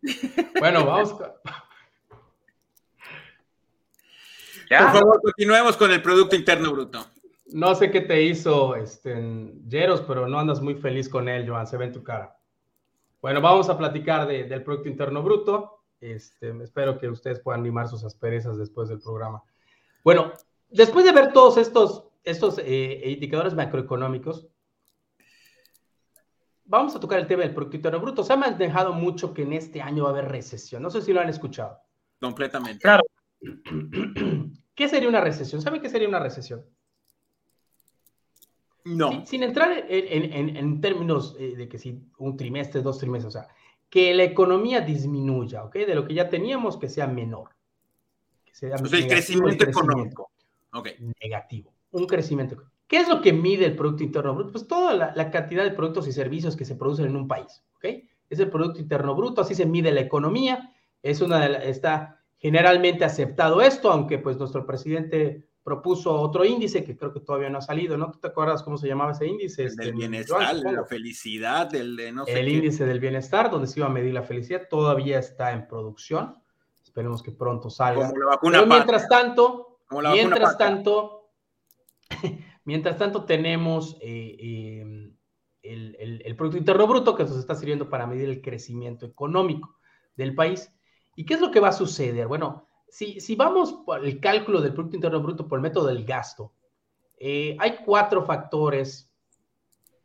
[0.59, 1.15] Bueno, vamos.
[4.69, 7.05] Por favor, continuemos con el Producto Interno Bruto.
[7.47, 9.15] No sé qué te hizo este,
[9.69, 12.37] Jeros, pero no andas muy feliz con él, Joan, se ve en tu cara.
[13.21, 15.83] Bueno, vamos a platicar del Producto Interno Bruto.
[16.01, 19.43] Este, espero que ustedes puedan limar sus asperezas después del programa.
[20.03, 20.33] Bueno,
[20.69, 24.47] después de ver todos estos, estos eh, indicadores macroeconómicos,
[26.65, 28.23] vamos a tocar el tema del Producto Interno Bruto.
[28.23, 30.81] Se ha manejado mucho que en este año va a haber recesión.
[30.81, 31.79] No sé si lo han escuchado.
[32.19, 32.81] Completamente.
[32.81, 33.03] Claro.
[34.75, 35.61] ¿Qué sería una recesión?
[35.61, 36.65] ¿Saben qué sería una recesión?
[38.83, 39.25] No.
[39.25, 43.47] Sin, entrar en, términos eh, de que si un trimestre, dos trimestres, o sea,
[43.89, 45.73] que la economía disminuya, ¿ok?
[45.73, 47.49] De lo que ya teníamos, que sea menor.
[48.43, 50.29] Que sea o sea, el crecimiento, económico.
[50.71, 50.97] Okay.
[51.23, 51.73] Negativo.
[51.91, 52.61] Un crecimiento.
[52.87, 54.51] ¿Qué es lo que mide el Producto Interno Bruto?
[54.51, 57.63] Pues toda la, la, cantidad de productos y servicios que se producen en un país,
[57.77, 57.85] ¿ok?
[58.29, 60.71] Es el Producto Interno Bruto, así se mide la economía.
[61.01, 62.14] Es una de la, está
[62.45, 67.57] generalmente aceptado esto, aunque pues nuestro presidente propuso otro índice que creo que todavía no
[67.57, 68.11] ha salido, ¿no?
[68.11, 69.63] ¿Tú te acuerdas cómo se llamaba ese índice?
[69.63, 73.65] El del este, bienestar, la felicidad, el de no sé El índice del bienestar, donde
[73.65, 76.35] se iba a medir la felicidad, todavía está en producción.
[76.83, 78.09] Esperemos que pronto salga.
[78.09, 81.31] Como la vacuna Pero mientras tanto, mientras tanto,
[82.65, 85.11] mientras tanto tenemos eh, eh,
[85.63, 89.79] el, el, el Producto Interno Bruto que nos está sirviendo para medir el crecimiento económico
[90.15, 90.71] del país.
[91.15, 92.27] ¿Y qué es lo que va a suceder?
[92.27, 96.53] Bueno, si, vamos por el cálculo del Producto Interno Bruto por el método del gasto,
[97.17, 99.11] eh, hay cuatro factores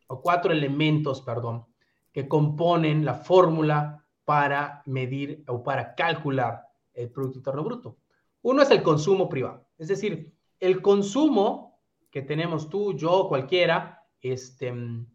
[0.07, 1.67] o cuatro elementos, perdón,
[2.13, 7.97] que componen la fórmula para medir o para calcular el Producto Interno Bruto.
[8.43, 11.79] Uno es el consumo privado, es decir, el consumo
[12.11, 15.07] que tenemos tú, yo, cualquiera, este, en,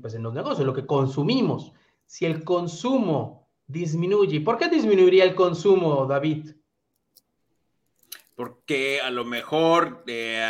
[0.00, 1.72] pues en los negocios, lo que consumimos.
[2.06, 3.39] Si el consumo
[3.70, 4.40] disminuye.
[4.40, 6.50] ¿Por qué disminuiría el consumo, David?
[8.34, 10.42] Porque a lo mejor, eh,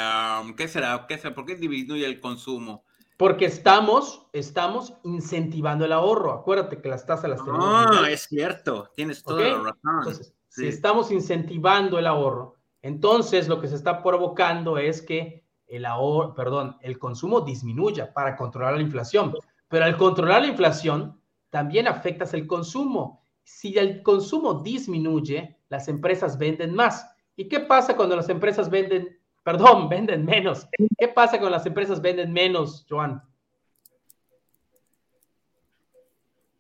[0.57, 1.07] ¿qué, será?
[1.09, 1.35] ¿qué será?
[1.35, 2.85] ¿Por qué disminuye el consumo?
[3.17, 6.33] Porque estamos, estamos incentivando el ahorro.
[6.33, 7.67] Acuérdate que las tasas las tenemos.
[7.69, 9.99] Ah, es cierto, tienes toda la razón.
[9.99, 15.85] Entonces, si estamos incentivando el ahorro, entonces lo que se está provocando es que el
[15.85, 19.35] ahorro, perdón, el consumo disminuya para controlar la inflación.
[19.69, 21.20] Pero al controlar la inflación,
[21.51, 23.25] también afectas el consumo.
[23.43, 27.15] Si el consumo disminuye, las empresas venden más.
[27.37, 30.67] ¿Y qué pasa cuando las empresas venden, perdón, venden menos?
[30.97, 33.23] ¿Qué pasa cuando las empresas venden menos, Joan?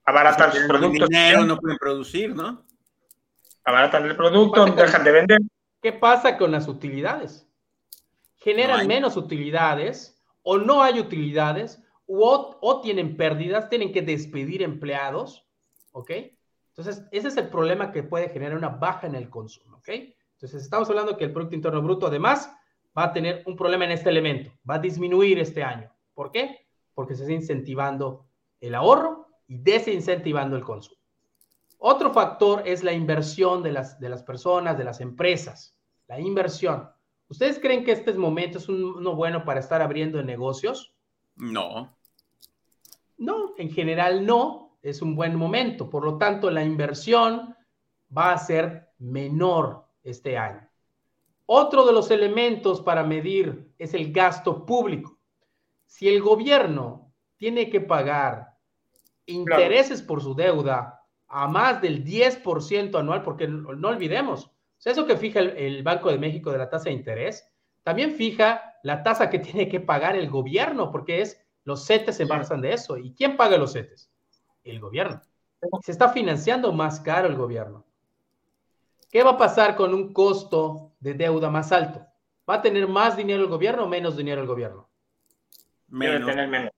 [0.04, 1.08] Abaratan sus productos.
[1.08, 2.64] Dinero, no pueden producir, ¿no?
[3.64, 5.38] Abaratan el producto, dejan de vender.
[5.80, 7.46] ¿Qué pasa con las utilidades?
[8.36, 11.82] Generan menos utilidades o no hay utilidades
[12.12, 15.46] o, tienen pérdidas, tienen que despedir empleados,
[15.92, 16.10] ¿ok?
[16.68, 19.88] Entonces, ese es el problema que puede generar una baja en el consumo, ¿ok?
[20.32, 22.52] Entonces, estamos hablando que el Producto Interno Bruto, además,
[22.96, 25.92] va a tener un problema en este elemento, va a disminuir este año.
[26.14, 26.66] ¿Por qué?
[26.94, 28.26] Porque se está incentivando
[28.60, 31.00] el ahorro y desincentivando el consumo.
[31.78, 35.76] Otro factor es la inversión de las, de las personas, de las empresas,
[36.08, 36.90] la inversión.
[37.28, 40.92] ¿Ustedes creen que este momento es uno bueno para estar abriendo negocios?
[41.36, 41.96] No.
[43.20, 45.90] No, en general no, es un buen momento.
[45.90, 47.54] Por lo tanto, la inversión
[48.16, 50.66] va a ser menor este año.
[51.44, 55.18] Otro de los elementos para medir es el gasto público.
[55.84, 58.56] Si el gobierno tiene que pagar
[59.26, 64.50] intereses por su deuda a más del 10% anual, porque no, olvidemos,
[64.82, 67.46] eso que fija el, el, Banco de México de la tasa de interés,
[67.82, 71.38] también fija la tasa que tiene que pagar el gobierno, porque es
[71.70, 72.98] los CETES se basan de eso.
[72.98, 74.10] ¿Y quién paga los CETES?
[74.64, 75.22] El gobierno.
[75.82, 77.84] Se está financiando más caro el gobierno.
[79.08, 82.04] ¿Qué va a pasar con un costo de deuda más alto?
[82.48, 84.88] ¿Va a tener más dinero el gobierno o menos dinero el gobierno?
[85.86, 86.72] Menos.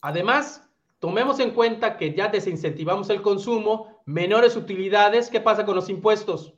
[0.00, 0.68] Además,
[0.98, 5.30] tomemos en cuenta que ya desincentivamos el consumo, menores utilidades.
[5.30, 6.54] ¿Qué pasa con los impuestos?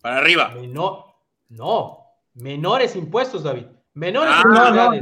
[0.00, 0.54] Para arriba.
[0.68, 1.16] No,
[1.48, 3.66] no, menores impuestos, David.
[3.94, 4.92] Menores ah,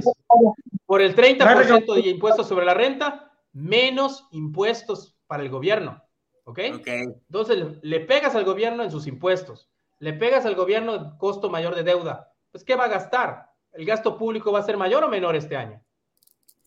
[0.85, 6.03] por el 30% de impuestos sobre la renta, menos impuestos para el gobierno.
[6.45, 6.59] ¿Ok?
[6.59, 11.75] Entonces le, pegas al gobierno en sus impuestos, le pegas al gobierno el costo mayor
[11.75, 12.33] de deuda.
[12.51, 13.51] Pues, ¿qué va a gastar?
[13.73, 15.83] ¿El gasto público va a ser mayor o menor este año?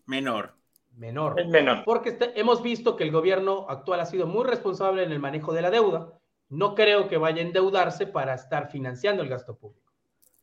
[0.06, 0.56] Menor.
[0.96, 1.40] Menor.
[1.40, 1.84] Es menor.
[1.86, 5.54] Porque este, hemos visto que el gobierno actual ha sido muy responsable en el manejo
[5.54, 6.14] de la deuda.
[6.50, 9.85] No creo que vaya a endeudarse para estar financiando el gasto público.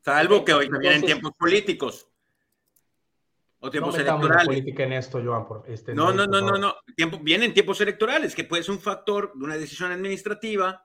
[0.03, 2.09] Salvo que hoy también en tiempos políticos.
[3.61, 4.47] O tiempos no electorales.
[4.47, 8.35] política en esto, Joan, por este no, no, no, no, no, Tiempo, vienen tiempos electorales,
[8.35, 10.85] que puede ser un factor de una decisión administrativa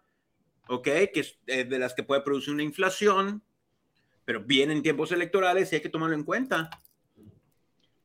[0.69, 0.83] ¿ok?
[1.13, 3.41] Que es eh, de las que puede producir una inflación,
[4.25, 6.69] pero vienen tiempos electorales y hay que tomarlo en cuenta.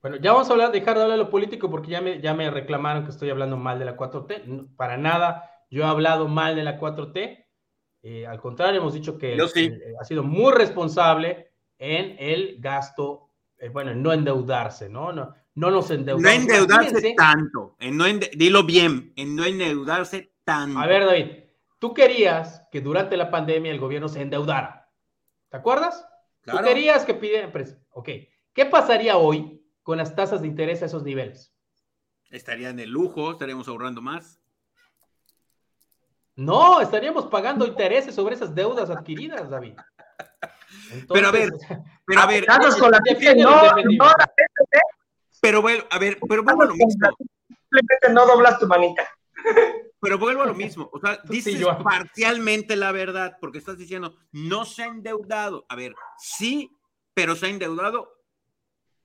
[0.01, 2.35] Bueno, ya vamos a hablar, dejar de hablar de lo político porque ya me, ya
[2.35, 4.75] me reclamaron que estoy hablando mal de la 4T.
[4.77, 7.42] para nada, yo he hablado mal de la 4T.
[8.03, 9.39] Eh, al contrario, hemos dicho que
[10.01, 15.13] ha sido muy responsable en el gasto, eh, bueno, en no endeudarse, ¿no?
[15.13, 16.23] No, no nos endeudamos.
[16.23, 20.79] No endeudarse tanto, en no dilo bien, en no endeudarse tanto.
[20.81, 21.45] A ver, David,
[21.79, 24.91] tú querías que durante la pandemia el gobierno se endeudara.
[25.49, 26.05] ¿Te acuerdas?
[26.45, 27.53] Tú querías que pidieran
[27.91, 28.09] Ok.
[28.53, 31.55] ¿Qué pasaría hoy con las tasas de interés a esos niveles?
[32.31, 34.42] Estarían de lujo, estaríamos ahorrando más.
[36.37, 39.75] No, estaríamos pagando intereses sobre esas deudas adquiridas, David.
[41.09, 41.51] pero a ver,
[42.07, 43.01] pero a ver, con la
[43.37, 44.15] no,
[45.41, 47.09] pero bueno, a ver, pero vuelvo a lo mismo.
[47.49, 49.09] Simplemente no doblas tu manita.
[50.01, 50.91] Pero vuelvo a lo mismo.
[50.93, 55.65] O sea, dices parcialmente la verdad, porque estás diciendo no se ha endeudado.
[55.69, 56.77] A ver, sí,
[57.15, 58.13] pero se ha endeudado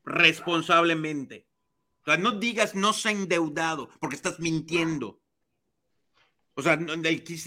[0.04, 1.48] responsablemente.
[2.02, 5.20] O sea, no digas no se ha endeudado, porque estás mintiendo.
[6.60, 6.76] O sea,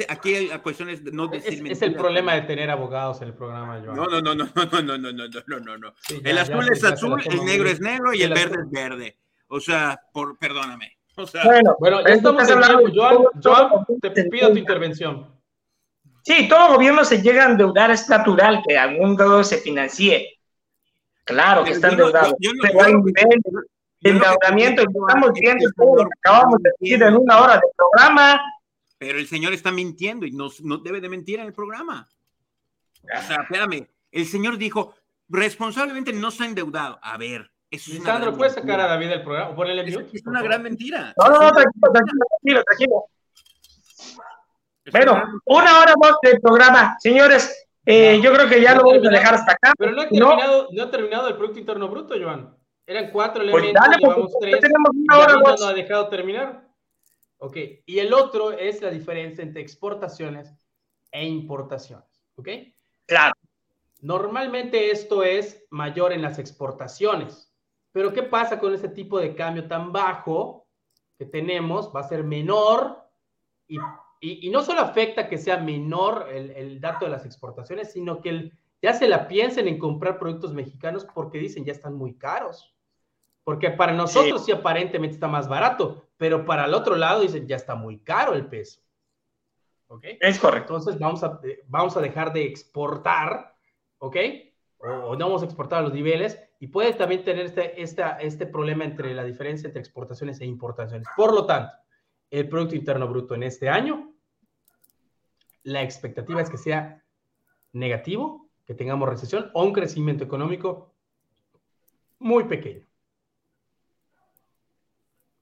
[0.08, 3.34] aquí la cuestión es no decir es, es el problema de tener abogados en el
[3.34, 3.96] programa, Joan.
[3.96, 5.94] No, no, no, no, no, no, no, no, no, no, no.
[6.22, 9.16] el azul es azul, el negro es negro y el, verde es verde.
[9.48, 10.96] O sea, por, perdóname.
[11.16, 12.88] O sea, bueno, bueno, ya estamos hablando.
[12.94, 15.28] Joan, Joan, te pido tu intervención.
[16.22, 20.38] Sí, todo gobierno se llega a endeudar, es natural que algún lado se financie.
[21.24, 22.36] Claro que está endeudado.
[22.62, 23.40] Pero hay nivel
[24.02, 25.68] de endeudamiento, estamos viendo,
[26.20, 28.40] acabamos de decir en una hora de programa,
[29.00, 32.06] pero el señor está mintiendo y no, no debe de mentir en el programa.
[33.02, 34.94] O sea, espérame, el señor dijo,
[35.26, 36.98] responsablemente no se ha endeudado.
[37.00, 39.56] A ver, eso es Sandro, ¿puedes sacar a David del programa?
[39.56, 41.14] Ponele es, es una gran mentira.
[41.16, 41.90] No, no, no, tranquilo,
[42.28, 43.04] tranquilo, tranquilo,
[44.92, 46.96] Bueno, una hora más del programa.
[46.98, 49.72] Señores, eh, yo creo que ya lo vamos a dejar hasta acá.
[49.78, 52.54] Pero no ha terminado, no, ha terminado el Producto Interno Bruto, Joan.
[52.86, 54.60] Eran cuatro pues elementos, dale, llevamos tres.
[54.60, 56.69] Tenemos una hora no ha dejado terminar.
[57.40, 57.56] ¿Ok?
[57.86, 60.54] Y el otro es la diferencia entre exportaciones
[61.10, 62.48] e importaciones, ¿ok?
[63.06, 63.32] Claro.
[64.00, 67.52] Normalmente esto es mayor en las exportaciones,
[67.92, 70.68] pero ¿qué pasa con ese tipo de cambio tan bajo
[71.18, 71.90] que tenemos?
[71.94, 73.10] Va a ser menor
[73.66, 73.78] y,
[74.20, 78.28] y, no solo afecta que sea menor el, el, dato de las exportaciones, sino que
[78.30, 82.74] el, ya se la piensen en comprar productos mexicanos porque dicen ya están muy caros.
[83.44, 84.52] Porque para nosotros sí.
[84.52, 88.44] aparentemente está más barato, pero para el otro lado dicen ya está muy caro el
[88.44, 88.82] peso.
[89.86, 90.04] ¿Ok?
[90.20, 90.76] Es correcto.
[90.76, 93.56] Entonces vamos a, vamos a dejar de exportar,
[93.96, 94.16] ¿ok?
[94.76, 97.82] O, no vamos a exportar a los niveles y puede también tener este,
[98.20, 101.08] este problema entre la diferencia entre exportaciones e importaciones.
[101.16, 101.72] Por lo tanto,
[102.28, 104.12] el Producto Interno Bruto en este año,
[105.62, 107.02] la expectativa es que sea
[107.72, 110.94] negativo, que tengamos recesión o un crecimiento económico
[112.18, 112.89] muy pequeño.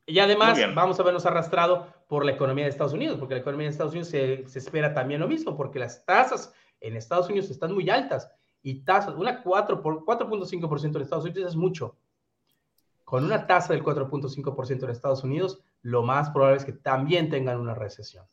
[0.08, 3.66] Y además vamos a vernos arrastrado por la economía de Estados Unidos, porque la economía
[3.66, 7.74] de Estados Unidos se, espera también lo mismo, porque las tasas en Estados Unidos están
[7.74, 8.30] muy altas
[8.62, 11.98] y tasas, una 4.5% en Estados Unidos es mucho.
[13.04, 17.60] Con una tasa del 4.5% en Estados Unidos, lo más probable es que también tengan
[17.60, 18.24] una recesión.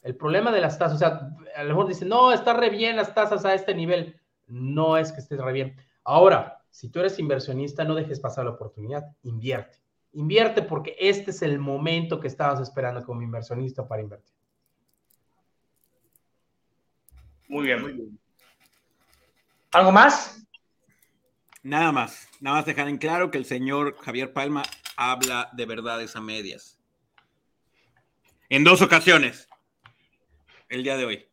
[0.00, 2.96] El problema de las tasas, o sea, a lo mejor dicen, no, está re bien
[2.96, 4.18] las tasas a este nivel.
[4.46, 5.76] No es que esté re bien.
[6.04, 9.78] Ahora, si tú eres inversionista, no dejes pasar la oportunidad, invierte.
[10.12, 14.34] Invierte porque este es el momento que estabas esperando como inversionista para invertir.
[17.48, 18.18] Muy bien, muy bien.
[19.72, 20.44] ¿Algo más?
[21.62, 22.28] Nada más.
[22.40, 24.62] Nada más dejar en claro que el señor Javier Palma
[24.96, 26.78] habla de verdades a medias.
[28.48, 29.48] En dos ocasiones.
[30.68, 31.26] El día de hoy.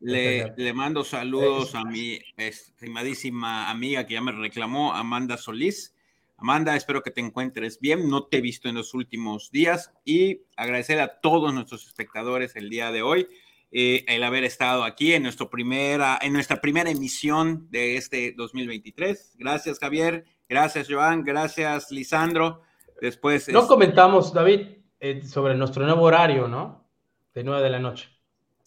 [0.00, 5.93] le, le, mando saludos a mi estimadísima amiga que ya me reclamó, Amanda Solís
[6.36, 8.08] Amanda, espero que te encuentres bien.
[8.08, 12.70] No te he visto en los últimos días y agradecer a todos nuestros espectadores el
[12.70, 13.28] día de hoy
[13.76, 19.34] eh, el haber estado aquí en, nuestro primera, en nuestra primera emisión de este 2023.
[19.36, 20.24] Gracias, Javier.
[20.48, 21.24] Gracias, Joan.
[21.24, 22.62] Gracias, Lisandro.
[23.00, 23.48] Después.
[23.48, 24.60] No comentamos, David,
[25.00, 26.88] eh, sobre nuestro nuevo horario, ¿no?
[27.34, 28.08] De 9 de la noche.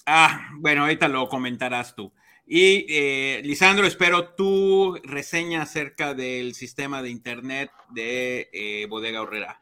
[0.06, 2.12] Ah, bueno, ahorita lo comentarás tú.
[2.50, 9.60] Y eh, Lisandro, espero tu reseña acerca del sistema de internet de eh, Bodega Horrera.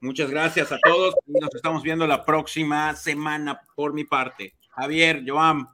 [0.00, 4.54] Muchas gracias a todos y nos estamos viendo la próxima semana por mi parte.
[4.70, 5.68] Javier, Joan.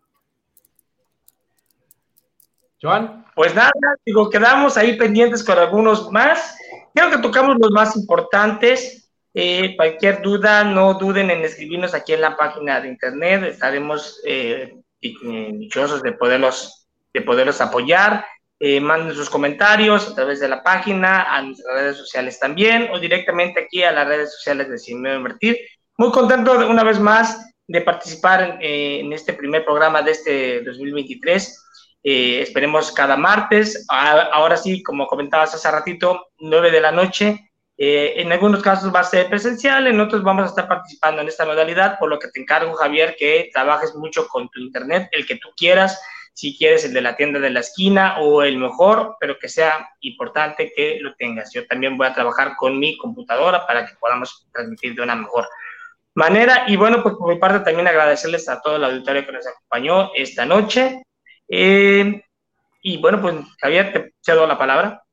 [2.81, 3.25] Joan.
[3.35, 3.73] Pues nada,
[4.05, 6.59] digo, quedamos ahí pendientes con algunos más.
[6.95, 9.11] Creo que tocamos los más importantes.
[9.33, 13.45] Eh, cualquier duda, no duden en escribirnos aquí en la página de internet.
[13.45, 18.25] Estaremos eh, dichosos de poderlos, de poderlos apoyar.
[18.61, 22.99] Eh, manden sus comentarios a través de la página, a nuestras redes sociales también, o
[22.99, 25.59] directamente aquí a las redes sociales de Sin Miedo Invertir.
[25.99, 31.61] Muy contento de, una vez más de participar en, este primer programa de este 2023.
[32.03, 37.44] esperemos cada martes, ahora sí, como comentabas hace ratito, 9 de la noche,
[37.77, 41.29] eh, en algunos casos va a ser presencial, en otros vamos a estar participando en
[41.29, 45.27] esta modalidad, por lo que te encargo, Javier, que trabajes mucho con tu internet, el
[45.27, 46.01] que tú quieras,
[46.35, 49.89] si quieres el de la tienda de la esquina o el mejor, pero que sea
[50.01, 51.53] importante que lo tengas.
[51.53, 55.49] Yo también voy a trabajar con mi computadora para que podamos transmitir de una mejor
[56.15, 56.65] manera.
[56.67, 60.11] Y bueno, pues por mi parte también agradecerles a todo el auditorio que nos acompañó
[60.15, 61.05] esta noche.
[61.49, 62.21] Eh,
[62.83, 65.04] y bueno, pues Javier, te cedo la palabra.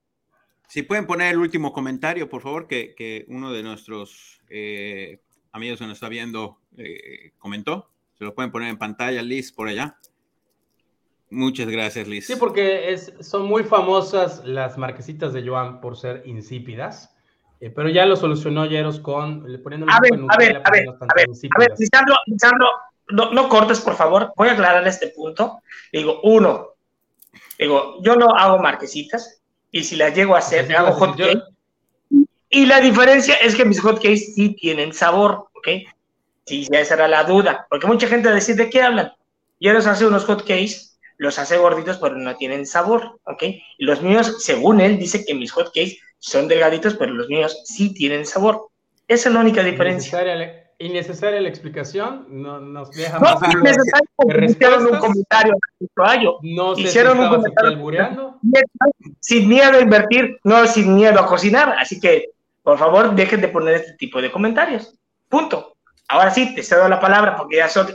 [0.71, 5.19] Si pueden poner el último comentario, por favor, que, uno de nuestros eh,
[5.51, 7.89] amigos que nos está viendo eh, comentó.
[8.17, 9.97] Se lo pueden poner en pantalla, Liz, por allá.
[11.29, 12.25] Muchas gracias, Liz.
[12.25, 17.17] Sí, porque es, son muy famosas las marquesitas de Joan por ser insípidas,
[17.59, 21.13] eh, pero ya lo solucionó Yeros con poniendo a ver, a ver, a ver, a
[21.13, 22.67] ver, a ver, Lisandro, Lisandro,
[23.09, 24.31] no, no, cortes, por favor.
[24.37, 25.63] Voy a aclarar este punto.
[25.91, 26.75] Digo, uno,
[27.59, 29.40] digo, yo no hago marquesitas,
[29.71, 31.41] y si las llego a hacer, me hago hot cake.
[32.49, 35.67] Y la diferencia es que mis hot cakes sí tienen sabor, ¿ok?
[36.45, 39.13] Sí, ya esa era la duda, porque mucha gente decide de qué hablan.
[39.59, 43.43] Yo les hace unos hot cakes, los hace gorditos, pero no tienen sabor, ¿ok?
[43.77, 47.61] Y los míos, según él, dice que mis hot cakes son delgaditos, pero los míos
[47.63, 48.67] sí tienen sabor.
[49.07, 50.19] Esa es la única diferencia.
[50.79, 55.53] Innecesaria la explicación, no nos deja no, más innecesario, hicieron un comentario
[56.41, 58.30] no hicieron un comentario
[59.19, 62.29] sin miedo a invertir, no sin miedo a cocinar, así que
[62.63, 64.95] por favor dejen de poner este tipo de comentarios.
[65.29, 65.75] Punto.
[66.07, 67.87] Ahora sí, te cedo la palabra porque ya son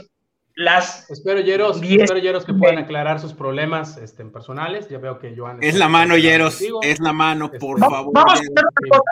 [0.55, 1.09] las.
[1.09, 4.89] Espero, Yeros, espero, Yeros que puedan aclarar sus problemas este, personales.
[4.89, 5.59] Ya veo que Joan.
[5.61, 8.11] Es la mano, Yeros, es la mano, por favor.
[8.13, 9.11] Vamos a hacer una cosa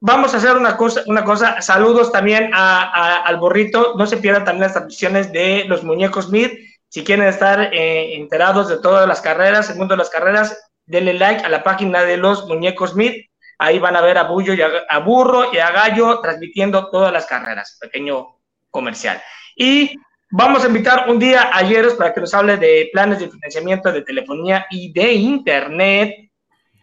[0.00, 1.60] Vamos a hacer una cosa, una cosa.
[1.60, 3.94] Saludos también al burrito.
[3.96, 6.50] No se pierdan también las transmisiones de los muñecos Mid.
[6.88, 11.44] Si quieren estar eh, enterados de todas las carreras, el mundo las carreras, denle like
[11.44, 13.12] a la página de los muñecos Mid.
[13.58, 17.26] Ahí van a ver a Bullo y a, Burro y a Gallo transmitiendo todas las
[17.26, 17.76] carreras.
[17.80, 18.38] Pequeño
[18.70, 19.20] comercial.
[19.56, 19.96] Y
[20.30, 23.92] vamos a invitar un día a Yeros para que nos hable de planes de financiamiento
[23.92, 26.28] de telefonía y de internet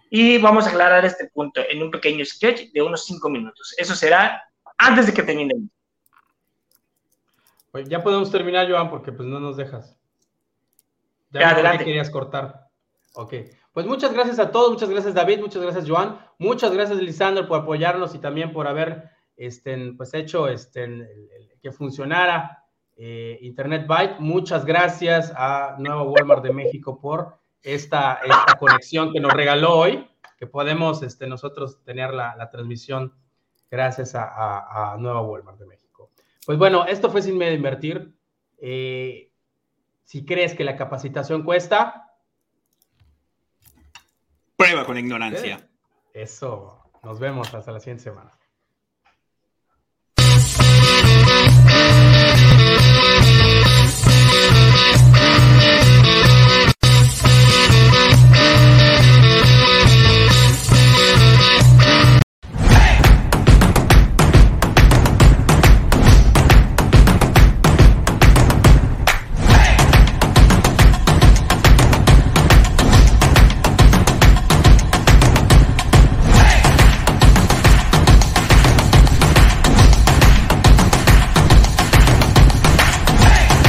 [0.10, 3.74] y vamos a aclarar este punto en un pequeño sketch de unos cinco minutos.
[3.78, 4.44] Eso será
[4.78, 5.56] antes de que termine.
[7.72, 9.95] Pues ya podemos terminar, Joan, porque pues no nos dejas.
[11.42, 11.86] Ya, adelante.
[11.86, 12.68] querías cortar.
[13.14, 13.34] Ok.
[13.74, 17.60] Pues muchas gracias a todos, muchas gracias David, muchas gracias Joan, muchas gracias Lisandro por
[17.60, 21.10] apoyarnos y también por haber este, pues, hecho este,
[21.62, 22.64] que funcionara
[22.96, 24.20] eh, Internet Byte.
[24.20, 30.08] Muchas gracias a Nuevo Walmart de México por esta, esta conexión que nos regaló hoy,
[30.38, 33.14] que podemos este, nosotros tener la, transmisión
[33.70, 36.12] gracias a, a, Nueva Walmart de México.
[36.46, 38.16] Pues bueno, esto fue Sin Medio Invertir.
[38.58, 39.25] Eh,
[40.06, 42.14] si crees que la capacitación cuesta,
[44.56, 45.68] prueba con ignorancia.
[46.14, 48.32] Eso, nos vemos hasta la siguiente semana.